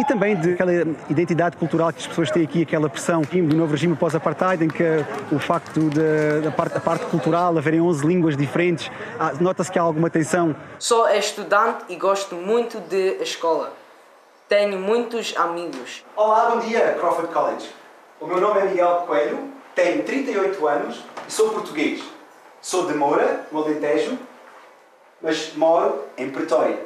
e 0.00 0.04
também 0.04 0.34
de 0.34 0.54
aquela 0.54 0.72
identidade 1.08 1.56
cultural 1.56 1.92
que 1.92 2.00
as 2.00 2.06
pessoas 2.08 2.30
têm 2.30 2.42
aqui, 2.42 2.62
aquela 2.62 2.90
pressão 2.90 3.22
do 3.22 3.56
novo 3.56 3.70
regime 3.70 3.94
pós-apartheid, 3.94 4.64
em 4.64 4.68
que 4.68 4.82
o 5.30 5.38
facto 5.38 5.88
da 6.42 6.50
parte, 6.50 6.80
parte 6.80 7.06
cultural, 7.06 7.56
haverem 7.56 7.80
11 7.80 8.04
línguas 8.04 8.36
diferentes, 8.36 8.90
nota-se 9.40 9.70
que 9.70 9.78
há 9.78 9.82
alguma 9.82 10.10
tensão. 10.10 10.54
Sou 10.78 11.08
estudante 11.08 11.84
e 11.88 11.94
gosto 11.94 12.34
muito 12.34 12.80
de 12.80 13.22
escola. 13.22 13.72
Tenho 14.48 14.78
muitos 14.78 15.34
amigos. 15.36 16.04
Olá, 16.16 16.50
bom 16.50 16.58
dia, 16.58 16.96
Crawford 16.98 17.32
College. 17.32 17.70
O 18.20 18.26
meu 18.26 18.40
nome 18.40 18.60
é 18.60 18.64
Miguel 18.64 19.04
Coelho, 19.06 19.38
tenho 19.74 20.02
38 20.02 20.66
anos 20.66 21.04
e 21.28 21.32
sou 21.32 21.50
português. 21.50 22.15
Sou 22.66 22.84
de 22.88 22.94
Moura, 22.94 23.46
no 23.52 23.62
Alentejo, 23.62 24.18
mas 25.22 25.52
moro 25.54 26.02
em 26.18 26.28
Pretória. 26.30 26.76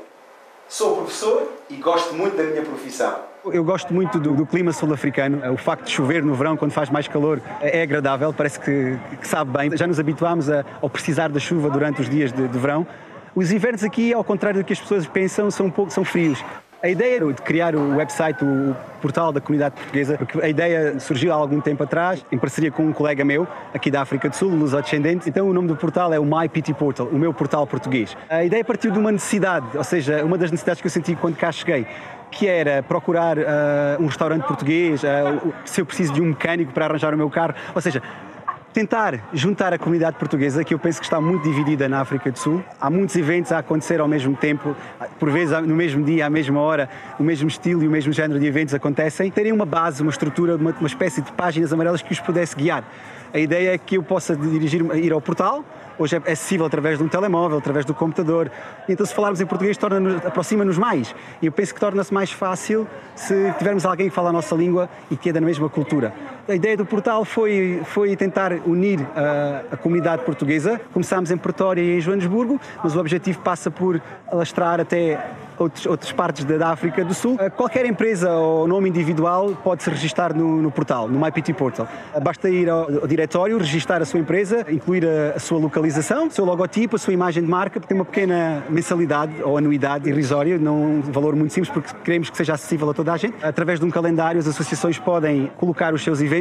Sou 0.68 0.96
professor 0.96 1.50
e 1.70 1.76
gosto 1.76 2.12
muito 2.12 2.37
da 2.37 2.42
minha 2.42 2.60
profissão. 2.60 3.16
Eu 3.46 3.64
gosto 3.64 3.94
muito 3.94 4.18
do, 4.18 4.34
do 4.34 4.44
clima 4.44 4.75
sul-africano. 4.75 5.40
O 5.54 5.56
facto 5.56 5.87
de 5.87 5.92
chover 5.92 6.22
no 6.22 6.34
verão, 6.34 6.54
quando 6.54 6.72
faz 6.72 6.90
mais 6.90 7.08
calor, 7.08 7.40
é 7.62 7.80
agradável, 7.80 8.30
parece 8.30 8.60
que, 8.60 8.99
que 9.22 9.26
sabe 9.26 9.56
bem. 9.56 9.75
Já 9.75 9.87
nos 9.87 9.99
habituámos 9.99 10.50
a, 10.50 10.66
ao 10.82 10.90
precisar 10.90 11.30
da 11.30 11.40
chuva 11.40 11.70
durante 11.70 12.02
os 12.02 12.10
dias 12.10 12.30
de, 12.30 12.46
de 12.46 12.58
verão. 12.58 12.87
Os 13.34 13.50
invernos 13.50 13.82
aqui, 13.82 14.12
ao 14.12 14.22
contrário 14.22 14.60
do 14.60 14.66
que 14.66 14.75
as 14.75 14.80
pessoas 14.80 15.06
pensam, 15.06 15.50
são 15.50 15.64
um 15.64 15.70
pouco 15.70 15.90
são 15.90 16.04
frios. 16.04 16.44
A 16.82 16.88
ideia 16.88 17.20
de 17.20 17.42
criar 17.42 17.76
o 17.76 17.96
website, 17.96 18.42
o 18.42 18.75
portal 19.02 19.30
da 19.30 19.40
comunidade 19.40 19.75
portuguesa, 19.75 20.16
porque 20.16 20.40
a 20.40 20.49
ideia 20.49 20.99
surgiu 20.99 21.30
há 21.30 21.34
algum 21.34 21.60
tempo 21.60 21.82
atrás, 21.82 22.25
em 22.32 22.38
parceria 22.38 22.70
com 22.70 22.87
um 22.87 22.92
colega 22.92 23.22
meu, 23.22 23.46
aqui 23.75 23.90
da 23.90 24.00
África 24.00 24.30
do 24.30 24.34
Sul, 24.34 24.49
luso-descendente. 24.49 25.28
Então 25.28 25.46
o 25.46 25.52
nome 25.52 25.68
do 25.68 25.76
portal 25.76 26.10
é 26.10 26.18
o 26.18 26.25
My 26.25 26.49
PT 26.49 26.72
Portal, 26.72 27.06
o 27.08 27.18
meu 27.18 27.34
portal 27.34 27.66
português. 27.66 28.16
A 28.30 28.44
ideia 28.44 28.64
partiu 28.64 28.90
de 28.90 28.99
uma 28.99 29.12
necessidade, 29.12 29.76
ou 29.76 29.84
seja, 29.84 30.25
uma 30.25 30.38
das 30.38 30.50
necessidades 30.50 30.80
que 30.80 30.87
eu 30.87 30.90
senti 30.90 31.14
quando 31.14 31.37
cá 31.37 31.52
cheguei, 31.52 31.87
que 32.30 32.49
era 32.49 32.82
procurar 32.82 33.37
uh, 33.37 33.42
um 34.00 34.06
restaurante 34.06 34.46
português, 34.46 35.02
uh, 35.02 35.52
se 35.66 35.82
eu 35.82 35.84
preciso 35.84 36.14
de 36.14 36.22
um 36.22 36.26
mecânico 36.26 36.72
para 36.72 36.87
arranjar 36.87 37.12
o 37.12 37.16
meu 37.16 37.28
carro, 37.28 37.54
ou 37.75 37.80
seja, 37.82 38.02
tentar 38.72 39.28
juntar 39.32 39.72
a 39.72 39.78
comunidade 39.78 40.16
portuguesa, 40.16 40.62
que 40.62 40.72
eu 40.72 40.78
penso 40.78 41.00
que 41.00 41.06
está 41.06 41.20
muito 41.20 41.42
dividida 41.42 41.88
na 41.88 42.00
África 42.00 42.30
do 42.30 42.38
Sul. 42.38 42.62
Há 42.80 42.88
muitos 42.88 43.16
eventos 43.16 43.50
a 43.52 43.58
acontecer 43.58 44.00
ao 44.00 44.06
mesmo 44.06 44.36
tempo, 44.36 44.76
por 45.18 45.30
vezes 45.30 45.58
no 45.66 45.74
mesmo 45.74 46.04
dia, 46.04 46.26
à 46.26 46.30
mesma 46.30 46.60
hora, 46.60 46.88
o 47.18 47.22
mesmo 47.22 47.48
estilo 47.48 47.82
e 47.82 47.88
o 47.88 47.90
mesmo 47.90 48.12
género 48.12 48.38
de 48.38 48.46
eventos 48.46 48.72
acontecem. 48.74 49.30
Terem 49.30 49.52
uma 49.52 49.66
base, 49.66 50.02
uma 50.02 50.10
estrutura, 50.10 50.56
uma, 50.56 50.70
uma 50.70 50.86
espécie 50.86 51.20
de 51.20 51.32
páginas 51.32 51.72
amarelas 51.72 52.00
que 52.00 52.12
os 52.12 52.20
pudesse 52.20 52.54
guiar. 52.54 52.84
A 53.32 53.38
ideia 53.38 53.74
é 53.74 53.78
que 53.78 53.96
eu 53.96 54.02
possa 54.02 54.34
dirigir, 54.34 54.82
ir 54.96 55.12
ao 55.12 55.20
portal, 55.20 55.64
hoje 55.96 56.16
é 56.16 56.32
acessível 56.32 56.66
através 56.66 56.98
de 56.98 57.04
um 57.04 57.08
telemóvel, 57.08 57.58
através 57.58 57.84
do 57.84 57.94
computador. 57.94 58.50
Então, 58.88 59.06
se 59.06 59.14
falarmos 59.14 59.40
em 59.40 59.46
português, 59.46 59.78
aproxima-nos 60.24 60.78
mais. 60.78 61.14
E 61.40 61.46
eu 61.46 61.52
penso 61.52 61.72
que 61.72 61.78
torna-se 61.78 62.12
mais 62.12 62.32
fácil 62.32 62.88
se 63.14 63.52
tivermos 63.58 63.84
alguém 63.84 64.08
que 64.08 64.14
fala 64.14 64.30
a 64.30 64.32
nossa 64.32 64.54
língua 64.56 64.88
e 65.10 65.16
que 65.16 65.30
é 65.30 65.32
da 65.32 65.40
mesma 65.40 65.68
cultura. 65.68 66.12
A 66.50 66.54
ideia 66.57 66.76
do 66.76 66.85
portal 66.85 67.25
foi, 67.25 67.80
foi 67.85 68.16
tentar 68.16 68.52
unir 68.66 68.99
a, 69.14 69.62
a 69.71 69.76
comunidade 69.76 70.25
portuguesa. 70.25 70.80
Começámos 70.92 71.30
em 71.30 71.37
Pretória 71.37 71.80
e 71.80 71.99
em 71.99 72.00
Joanesburgo, 72.00 72.61
mas 72.83 72.97
o 72.97 72.99
objetivo 72.99 73.38
passa 73.38 73.71
por 73.71 74.02
alastrar 74.26 74.80
até 74.80 75.16
outros, 75.62 75.87
outras 75.87 76.11
partes 76.11 76.45
da 76.45 76.71
África 76.71 77.04
do 77.04 77.14
Sul. 77.14 77.37
Qualquer 77.57 77.87
empresa 77.87 78.33
ou 78.33 78.66
nome 78.66 78.88
individual 78.88 79.57
pode 79.62 79.83
se 79.83 79.90
registrar 79.90 80.35
no, 80.35 80.61
no 80.62 80.71
portal, 80.71 81.09
no 81.09 81.21
MyPT 81.21 81.52
Portal. 81.52 81.87
Basta 82.23 82.49
ir 82.49 82.69
ao, 82.69 82.85
ao, 83.02 83.07
diretório, 83.07 83.59
registrar 83.59 84.00
a 84.00 84.04
sua 84.04 84.21
empresa, 84.21 84.66
incluir 84.71 85.07
a, 85.07 85.37
a, 85.37 85.38
sua 85.38 85.59
localização, 85.59 86.28
o 86.28 86.30
seu 86.30 86.45
logotipo, 86.45 86.97
a 86.97 86.99
sua 86.99 87.12
imagem 87.12 87.42
de 87.42 87.49
marca, 87.49 87.78
tem 87.78 87.97
uma 87.97 88.04
pequena 88.04 88.64
mensalidade 88.69 89.35
ou 89.42 89.57
anuidade 89.57 90.09
irrisória, 90.09 90.59
não 90.59 90.80
um 90.80 91.00
valor 91.02 91.37
muito 91.37 91.52
simples, 91.52 91.73
porque 91.73 91.92
queremos 92.02 92.30
que 92.30 92.37
seja 92.37 92.54
acessível 92.54 92.90
a 92.90 92.95
toda 92.95 93.12
a 93.12 93.16
gente. 93.16 93.37
Através 93.42 93.78
de 93.78 93.85
um 93.87 93.90
calendário, 93.90 94.40
as 94.40 94.47
associações 94.47 94.99
podem 94.99 95.50
colocar 95.57 95.92
os 95.92 96.02
seus 96.02 96.21
eventos 96.21 96.39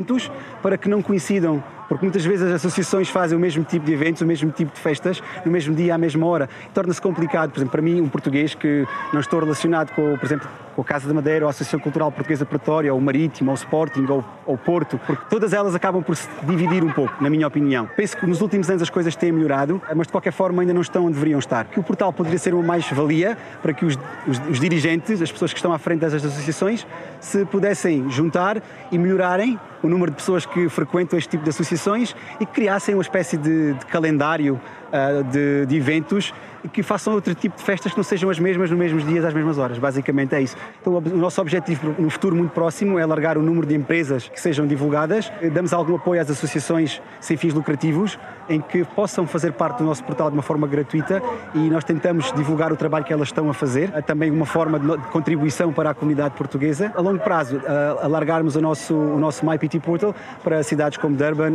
para 0.61 0.77
que 0.77 0.89
não 0.89 1.01
coincidam 1.01 1.63
porque 1.89 2.05
muitas 2.05 2.23
vezes 2.23 2.45
as 2.45 2.53
associações 2.53 3.09
fazem 3.09 3.35
o 3.35 3.41
mesmo 3.41 3.63
tipo 3.63 3.83
de 3.83 3.91
eventos, 3.91 4.21
o 4.21 4.25
mesmo 4.25 4.51
tipo 4.51 4.71
de 4.71 4.79
festas, 4.79 5.23
no 5.43 5.51
mesmo 5.51 5.73
dia, 5.73 5.95
à 5.95 5.97
mesma 5.97 6.23
hora. 6.27 6.47
Torna-se 6.71 7.01
complicado, 7.01 7.49
por 7.49 7.57
exemplo, 7.57 7.71
para 7.71 7.81
mim, 7.81 7.99
um 7.99 8.07
português 8.07 8.53
que 8.53 8.87
não 9.11 9.19
estou 9.19 9.39
relacionado 9.39 9.91
com, 9.95 10.15
por 10.15 10.25
exemplo, 10.25 10.47
com 10.79 10.81
a 10.81 10.85
Casa 10.85 11.07
da 11.09 11.13
Madeira, 11.13 11.43
ou 11.43 11.47
a 11.47 11.49
Associação 11.49 11.77
Cultural 11.77 12.09
Portuguesa 12.09 12.45
Pretória, 12.45 12.93
ou 12.93 12.99
o 12.99 13.01
Marítimo, 13.01 13.51
ou 13.51 13.53
o 13.53 13.57
Sporting, 13.57 14.05
ou 14.07 14.23
o 14.45 14.57
Porto, 14.57 14.97
porque 15.05 15.25
todas 15.29 15.51
elas 15.51 15.75
acabam 15.75 16.01
por 16.01 16.15
se 16.15 16.27
dividir 16.43 16.83
um 16.83 16.91
pouco, 16.91 17.21
na 17.21 17.29
minha 17.29 17.45
opinião. 17.45 17.89
Penso 17.97 18.15
que 18.15 18.25
nos 18.25 18.39
últimos 18.39 18.69
anos 18.69 18.81
as 18.81 18.89
coisas 18.89 19.13
têm 19.13 19.31
melhorado, 19.31 19.81
mas 19.93 20.07
de 20.07 20.13
qualquer 20.13 20.31
forma 20.31 20.61
ainda 20.61 20.73
não 20.73 20.81
estão 20.81 21.05
onde 21.05 21.15
deveriam 21.15 21.37
estar. 21.37 21.65
Que 21.65 21.79
o 21.79 21.83
portal 21.83 22.13
poderia 22.13 22.39
ser 22.39 22.53
uma 22.53 22.63
mais-valia 22.63 23.37
para 23.61 23.73
que 23.73 23.83
os, 23.85 23.99
os, 24.25 24.39
os 24.49 24.59
dirigentes, 24.59 25.21
as 25.21 25.31
pessoas 25.31 25.51
que 25.51 25.59
estão 25.59 25.73
à 25.73 25.77
frente 25.77 25.99
dessas 25.99 26.23
associações, 26.23 26.87
se 27.19 27.43
pudessem 27.45 28.09
juntar 28.09 28.61
e 28.89 28.97
melhorarem 28.97 29.59
o 29.83 29.89
número 29.89 30.11
de 30.11 30.17
pessoas 30.17 30.45
que 30.45 30.69
frequentam 30.69 31.17
este 31.19 31.29
tipo 31.29 31.43
de 31.43 31.49
associações 31.49 32.15
e 32.39 32.45
criassem 32.45 32.95
uma 32.95 33.01
espécie 33.01 33.37
de, 33.37 33.73
de 33.73 33.85
calendário 33.85 34.59
uh, 34.89 35.23
de, 35.25 35.65
de 35.65 35.75
eventos 35.75 36.33
que 36.67 36.83
façam 36.83 37.13
outro 37.13 37.33
tipo 37.33 37.57
de 37.57 37.63
festas 37.63 37.91
que 37.91 37.97
não 37.97 38.03
sejam 38.03 38.29
as 38.29 38.39
mesmas 38.39 38.69
nos 38.69 38.79
mesmos 38.79 39.05
dias, 39.05 39.23
às 39.23 39.33
mesmas 39.33 39.57
horas. 39.57 39.77
Basicamente 39.77 40.35
é 40.35 40.41
isso. 40.41 40.55
Então, 40.81 40.97
o 40.97 41.17
nosso 41.17 41.39
objetivo 41.41 41.95
no 41.97 42.09
futuro 42.09 42.35
muito 42.35 42.51
próximo 42.51 42.99
é 42.99 43.03
alargar 43.03 43.37
o 43.37 43.41
número 43.41 43.65
de 43.65 43.75
empresas 43.75 44.27
que 44.27 44.39
sejam 44.39 44.67
divulgadas. 44.67 45.31
Damos 45.53 45.73
algum 45.73 45.95
apoio 45.95 46.21
às 46.21 46.29
associações 46.29 47.01
sem 47.19 47.37
fins 47.37 47.53
lucrativos 47.53 48.19
em 48.49 48.59
que 48.59 48.83
possam 48.83 49.27
fazer 49.27 49.53
parte 49.53 49.77
do 49.77 49.83
nosso 49.83 50.03
portal 50.03 50.29
de 50.29 50.35
uma 50.35 50.41
forma 50.41 50.67
gratuita 50.67 51.21
e 51.53 51.69
nós 51.69 51.83
tentamos 51.83 52.31
divulgar 52.33 52.73
o 52.73 52.75
trabalho 52.75 53.05
que 53.05 53.13
elas 53.13 53.27
estão 53.27 53.49
a 53.49 53.53
fazer. 53.53 53.91
É 53.93 54.01
também 54.01 54.31
uma 54.31 54.45
forma 54.45 54.79
de 54.79 54.97
contribuição 55.09 55.71
para 55.71 55.91
a 55.91 55.93
comunidade 55.93 56.35
portuguesa. 56.35 56.91
A 56.95 57.01
longo 57.01 57.19
prazo, 57.19 57.61
alargarmos 58.01 58.55
o 58.55 58.61
nosso, 58.61 58.95
o 58.95 59.19
nosso 59.19 59.45
MyPT 59.45 59.79
Portal 59.79 60.15
para 60.43 60.63
cidades 60.63 60.97
como 60.97 61.15
Durban, 61.15 61.53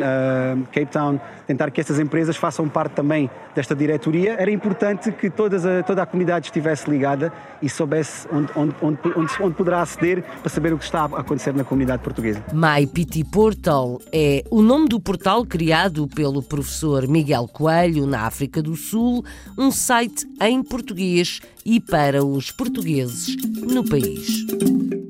Cape 0.72 0.86
Town, 0.86 1.20
tentar 1.46 1.70
que 1.70 1.80
essas 1.80 1.98
empresas 1.98 2.36
façam 2.36 2.68
parte 2.68 2.92
também 2.92 3.28
desta 3.54 3.74
diretoria. 3.74 4.36
Era 4.38 4.50
importante 4.50 5.03
que 5.12 5.30
todas 5.30 5.64
a, 5.64 5.82
toda 5.82 6.02
a 6.02 6.06
comunidade 6.06 6.46
estivesse 6.46 6.88
ligada 6.88 7.32
e 7.60 7.68
soubesse 7.68 8.26
onde, 8.32 8.50
onde, 8.56 8.74
onde, 8.82 8.98
onde, 9.16 9.32
onde 9.40 9.54
poderá 9.54 9.82
aceder 9.82 10.22
para 10.22 10.48
saber 10.48 10.72
o 10.72 10.78
que 10.78 10.84
está 10.84 11.02
a 11.02 11.20
acontecer 11.20 11.54
na 11.54 11.64
comunidade 11.64 12.02
portuguesa. 12.02 12.42
MyPT 12.52 13.24
Portal 13.24 14.00
é 14.12 14.44
o 14.50 14.62
nome 14.62 14.88
do 14.88 15.00
portal 15.00 15.44
criado 15.44 16.06
pelo 16.08 16.42
professor 16.42 17.06
Miguel 17.08 17.48
Coelho, 17.48 18.06
na 18.06 18.22
África 18.22 18.62
do 18.62 18.76
Sul, 18.76 19.24
um 19.56 19.70
site 19.70 20.26
em 20.40 20.62
português 20.62 21.40
e 21.64 21.80
para 21.80 22.24
os 22.24 22.50
portugueses 22.50 23.36
no 23.62 23.84
país. 23.84 25.03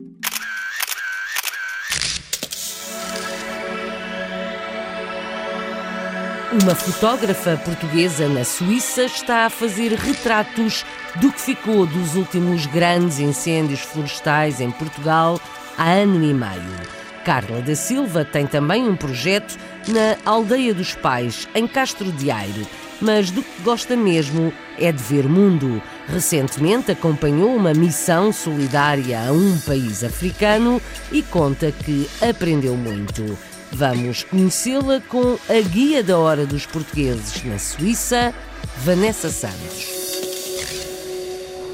Uma 6.62 6.76
fotógrafa 6.76 7.56
portuguesa 7.64 8.28
na 8.28 8.44
Suíça 8.44 9.02
está 9.02 9.46
a 9.46 9.50
fazer 9.50 9.92
retratos 9.94 10.86
do 11.16 11.32
que 11.32 11.40
ficou 11.40 11.84
dos 11.84 12.14
últimos 12.14 12.64
grandes 12.66 13.18
incêndios 13.18 13.80
florestais 13.80 14.60
em 14.60 14.70
Portugal 14.70 15.40
há 15.76 15.90
ano 15.90 16.22
e 16.22 16.32
meio. 16.32 16.76
Carla 17.24 17.60
da 17.60 17.74
Silva 17.74 18.24
tem 18.24 18.46
também 18.46 18.88
um 18.88 18.94
projeto 18.94 19.58
na 19.88 20.16
Aldeia 20.24 20.72
dos 20.72 20.94
Pais, 20.94 21.48
em 21.56 21.66
Castro 21.66 22.12
de 22.12 22.30
Aire, 22.30 22.68
mas 23.00 23.32
do 23.32 23.42
que 23.42 23.62
gosta 23.64 23.96
mesmo 23.96 24.52
é 24.78 24.92
de 24.92 25.02
ver 25.02 25.28
mundo. 25.28 25.82
Recentemente 26.06 26.92
acompanhou 26.92 27.52
uma 27.56 27.74
missão 27.74 28.32
solidária 28.32 29.26
a 29.26 29.32
um 29.32 29.58
país 29.58 30.04
africano 30.04 30.80
e 31.10 31.20
conta 31.20 31.72
que 31.72 32.08
aprendeu 32.22 32.76
muito. 32.76 33.53
Vamos 33.76 34.22
conhecê-la 34.22 35.00
com 35.00 35.36
a 35.48 35.60
Guia 35.68 36.00
da 36.00 36.16
Hora 36.16 36.46
dos 36.46 36.64
Portugueses 36.64 37.42
na 37.42 37.58
Suíça, 37.58 38.32
Vanessa 38.76 39.28
Santos. 39.30 39.88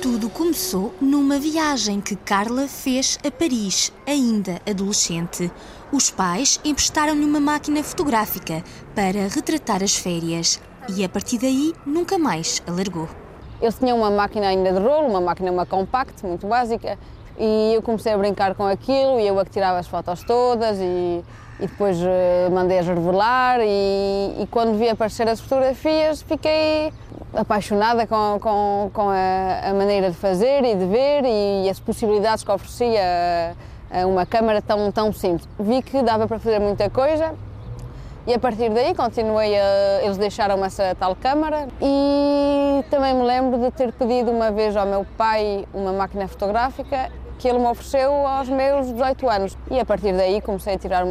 Tudo 0.01 0.31
começou 0.31 0.95
numa 0.99 1.39
viagem 1.39 2.01
que 2.01 2.17
Carla 2.17 2.67
fez 2.67 3.19
a 3.23 3.31
Paris, 3.31 3.93
ainda 4.07 4.63
adolescente. 4.67 5.53
Os 5.93 6.11
pais 6.11 6.59
emprestaram-lhe 6.65 7.23
uma 7.23 7.39
máquina 7.39 7.83
fotográfica 7.83 8.65
para 8.95 9.29
retratar 9.29 9.83
as 9.83 9.95
férias 9.95 10.59
e 10.97 11.05
a 11.05 11.09
partir 11.09 11.37
daí 11.37 11.75
nunca 11.85 12.19
mais 12.19 12.63
a 12.67 12.73
largou. 12.73 13.11
Eles 13.61 13.79
tinham 13.79 13.99
uma 13.99 14.11
máquina 14.11 14.47
ainda 14.47 14.73
de 14.73 14.79
rolo, 14.79 15.07
uma 15.07 15.21
máquina 15.21 15.53
uma 15.53 15.67
compact, 15.67 16.25
muito 16.25 16.47
básica, 16.47 16.99
e 17.41 17.75
eu 17.75 17.81
comecei 17.81 18.13
a 18.13 18.19
brincar 18.19 18.55
com 18.55 18.67
aquilo 18.67 19.19
e 19.19 19.27
eu 19.27 19.41
é 19.41 19.45
que 19.45 19.51
tirava 19.51 19.79
as 19.79 19.89
fotos 19.89 20.23
todas 20.23 20.79
e, 20.79 21.25
e 21.59 21.67
depois 21.67 21.97
uh, 21.99 22.51
mandei-as 22.53 22.87
revelar 22.87 23.61
e, 23.63 24.43
e, 24.43 24.47
quando 24.51 24.79
vi 24.79 24.91
aparecer 24.91 25.27
as 25.27 25.41
fotografias 25.41 26.21
fiquei 26.21 26.93
apaixonada 27.35 28.07
com, 28.07 28.39
com, 28.39 28.91
com 28.93 29.09
a, 29.09 29.71
a, 29.71 29.73
maneira 29.73 30.11
de 30.11 30.17
fazer 30.17 30.63
e 30.65 30.75
de 30.75 30.85
ver 30.85 31.25
e, 31.25 31.67
e 31.67 31.71
as 31.71 31.81
possibilidades 31.81 32.45
que 32.45 32.51
oferecia 32.51 33.57
uma 34.07 34.25
câmara 34.25 34.63
tão, 34.63 34.93
tão 34.93 35.13
simples. 35.13 35.49
Vi 35.59 35.83
que 35.83 36.01
dava 36.01 36.29
para 36.29 36.39
fazer 36.39 36.61
muita 36.61 36.89
coisa 36.89 37.35
e 38.27 38.35
a 38.35 38.39
partir 38.39 38.71
daí 38.71 38.95
continuei 38.95 39.59
a. 39.59 40.03
Eles 40.03 40.17
deixaram-me 40.17 40.65
essa 40.65 40.95
tal 40.95 41.17
câmara 41.17 41.67
e 41.81 42.85
também 42.91 43.15
me 43.15 43.25
lembro 43.25 43.59
de 43.59 43.71
ter 43.73 43.93
pedido 43.93 44.31
uma 44.31 44.51
vez 44.51 44.77
ao 44.77 44.87
meu 44.87 45.05
pai 45.17 45.67
uma 45.75 45.93
máquina 45.93 46.29
fotográfica 46.29 47.11
que 47.41 47.49
ele 47.49 47.59
me 47.59 47.67
ofereceu 47.67 48.13
aos 48.27 48.51
meus 48.51 48.87
18 48.93 49.29
anos. 49.29 49.59
E 49.71 49.81
a 49.81 49.85
partir 49.85 50.13
daí 50.13 50.43
comecei 50.43 50.75
a 50.75 50.79
tirar 50.79 51.05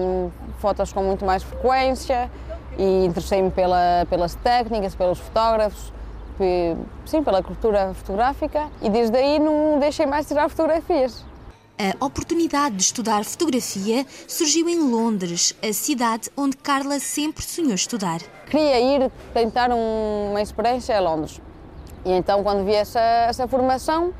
fotos 0.60 0.94
com 0.94 1.02
muito 1.02 1.26
mais 1.26 1.42
frequência 1.42 2.30
e 2.78 3.06
interessei-me 3.06 3.50
pela, 3.50 4.06
pelas 4.08 4.36
técnicas, 4.36 4.94
pelos 4.94 5.18
fotógrafos, 5.18 5.92
sim, 7.06 7.24
pela 7.24 7.42
cultura 7.42 7.96
fotográfica 7.96 8.70
e 8.80 8.90
desde 8.92 9.18
aí 9.18 9.40
não 9.40 9.80
deixei 9.80 10.06
mais 10.06 10.28
tirar 10.28 10.48
fotografias. 10.50 11.26
A 11.80 12.06
oportunidade 12.06 12.76
de 12.76 12.84
estudar 12.84 13.24
fotografia 13.24 14.06
surgiu 14.28 14.70
em 14.70 14.92
Londres, 14.92 15.56
a 15.64 15.74
cidade 15.74 16.30
onde 16.38 16.58
Carla 16.58 17.00
sempre 17.00 17.44
sonhou 17.44 17.74
estudar. 17.74 18.20
Queria 18.48 18.80
ir 18.80 19.12
tentar 19.34 19.72
um, 19.72 20.30
uma 20.30 20.42
experiência 20.42 20.96
a 20.96 21.00
Londres. 21.00 21.42
E 22.06 22.12
então, 22.12 22.44
quando 22.44 22.66
vi 22.66 22.76
essa, 22.76 23.00
essa 23.00 23.48
formação, 23.48 24.14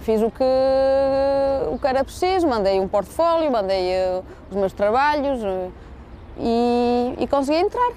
fiz 0.00 0.22
o 0.22 0.30
que, 0.30 0.44
o 1.72 1.78
que 1.78 1.86
era 1.86 2.04
preciso, 2.04 2.46
mandei 2.46 2.80
um 2.80 2.88
portfólio, 2.88 3.50
mandei 3.50 3.92
uh, 3.94 4.24
os 4.50 4.56
meus 4.56 4.72
trabalhos 4.72 5.42
uh, 5.42 5.72
e, 6.38 7.14
e 7.18 7.26
consegui 7.26 7.58
entrar. 7.58 7.92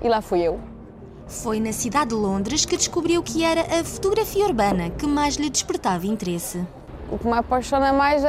E 0.00 0.08
lá 0.08 0.20
fui 0.20 0.40
eu. 0.40 0.58
Foi 1.26 1.60
na 1.60 1.72
cidade 1.72 2.10
de 2.10 2.14
Londres 2.14 2.64
que 2.64 2.76
descobriu 2.76 3.22
que 3.22 3.44
era 3.44 3.62
a 3.62 3.84
fotografia 3.84 4.44
urbana 4.44 4.90
que 4.90 5.06
mais 5.06 5.36
lhe 5.36 5.48
despertava 5.48 6.06
interesse. 6.06 6.64
O 7.10 7.18
que 7.18 7.26
me 7.26 7.34
apaixona 7.34 7.92
mais 7.92 8.24
é 8.24 8.28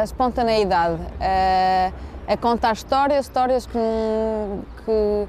a 0.00 0.04
espontaneidade, 0.04 1.00
é, 1.20 1.92
é 2.26 2.36
contar 2.36 2.72
histórias, 2.72 3.26
histórias 3.26 3.66
que, 3.66 3.78
que, 4.84 5.28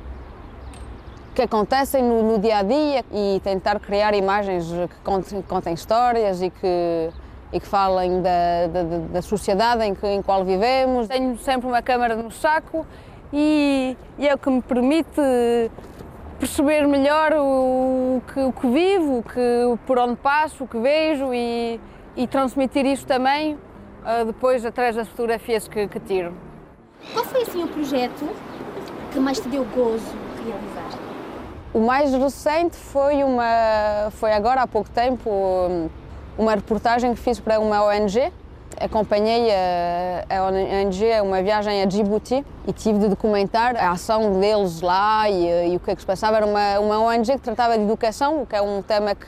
que 1.33 1.41
acontecem 1.41 2.03
no, 2.03 2.23
no, 2.23 2.39
dia 2.39 2.57
a 2.57 2.63
dia 2.63 3.05
e 3.11 3.39
tentar 3.43 3.79
criar 3.79 4.13
imagens 4.13 4.67
que 4.67 4.95
contem, 5.03 5.41
contem 5.41 5.73
histórias 5.73 6.41
e 6.41 6.49
que, 6.49 7.09
e 7.53 7.59
que 7.59 7.67
falem 7.67 8.21
da, 8.21 8.67
da, 8.67 8.83
da 9.13 9.21
sociedade 9.21 9.83
em, 9.83 9.95
que, 9.95 10.05
em 10.05 10.21
qual 10.21 10.43
vivemos. 10.43 11.07
Tenho 11.07 11.37
sempre 11.37 11.67
uma 11.67 11.81
câmera 11.81 12.15
no 12.15 12.31
saco 12.31 12.85
e, 13.31 13.95
e 14.17 14.27
é 14.27 14.33
o 14.33 14.37
que 14.37 14.49
me 14.49 14.61
permite 14.61 15.21
perceber 16.37 16.87
melhor 16.87 17.33
o 17.33 18.21
que, 18.33 18.39
o 18.39 18.51
que 18.51 18.67
vivo, 18.67 19.19
o 19.19 19.23
que, 19.23 19.79
por 19.85 19.99
onde 19.99 20.15
passo, 20.15 20.63
o 20.63 20.67
que 20.67 20.77
vejo 20.79 21.33
e, 21.33 21.79
e 22.15 22.27
transmitir 22.27 22.85
isso 22.85 23.05
também 23.05 23.53
uh, 23.53 24.25
depois 24.25 24.65
através 24.65 24.95
das 24.95 25.07
fotografias 25.07 25.67
que, 25.67 25.87
que, 25.87 25.99
tiro. 25.99 26.33
Qual 27.13 27.23
foi 27.25 27.43
assim 27.43 27.63
o 27.63 27.67
projeto 27.67 28.27
que 29.11 29.19
mais 29.19 29.39
te 29.39 29.47
deu 29.49 29.63
gozo 29.65 30.15
realizar? 30.43 31.10
O 31.73 31.79
mais 31.79 32.13
recente 32.13 32.75
foi 32.75 33.23
uma 33.23 34.09
foi 34.11 34.33
agora 34.33 34.61
há 34.61 34.67
pouco 34.67 34.89
tempo 34.89 35.89
uma 36.37 36.55
reportagem 36.55 37.13
que 37.13 37.19
fiz 37.21 37.39
para 37.39 37.61
uma 37.61 37.85
ONG 37.85 38.29
acompanhei 38.77 39.49
a, 39.51 40.25
a 40.37 40.47
ONG 40.47 41.13
a 41.13 41.23
uma 41.23 41.41
viagem 41.41 41.81
a 41.81 41.85
Djibouti 41.85 42.45
e 42.67 42.73
tive 42.73 42.99
de 42.99 43.07
documentar 43.07 43.75
a 43.77 43.91
ação 43.91 44.39
deles 44.39 44.81
lá 44.81 45.29
e, 45.29 45.71
e, 45.71 45.75
o 45.77 45.79
que 45.79 45.91
é 45.91 45.95
que 45.95 46.01
se 46.01 46.07
passava. 46.07 46.37
Era 46.37 46.45
uma, 46.45 46.79
uma 46.79 46.99
ONG 46.99 47.33
que 47.33 47.41
tratava 47.41 47.77
de 47.77 47.83
educação, 47.83 48.41
o 48.41 48.45
que 48.45 48.55
é 48.55 48.61
um 48.61 48.81
tema 48.81 49.15
que, 49.15 49.27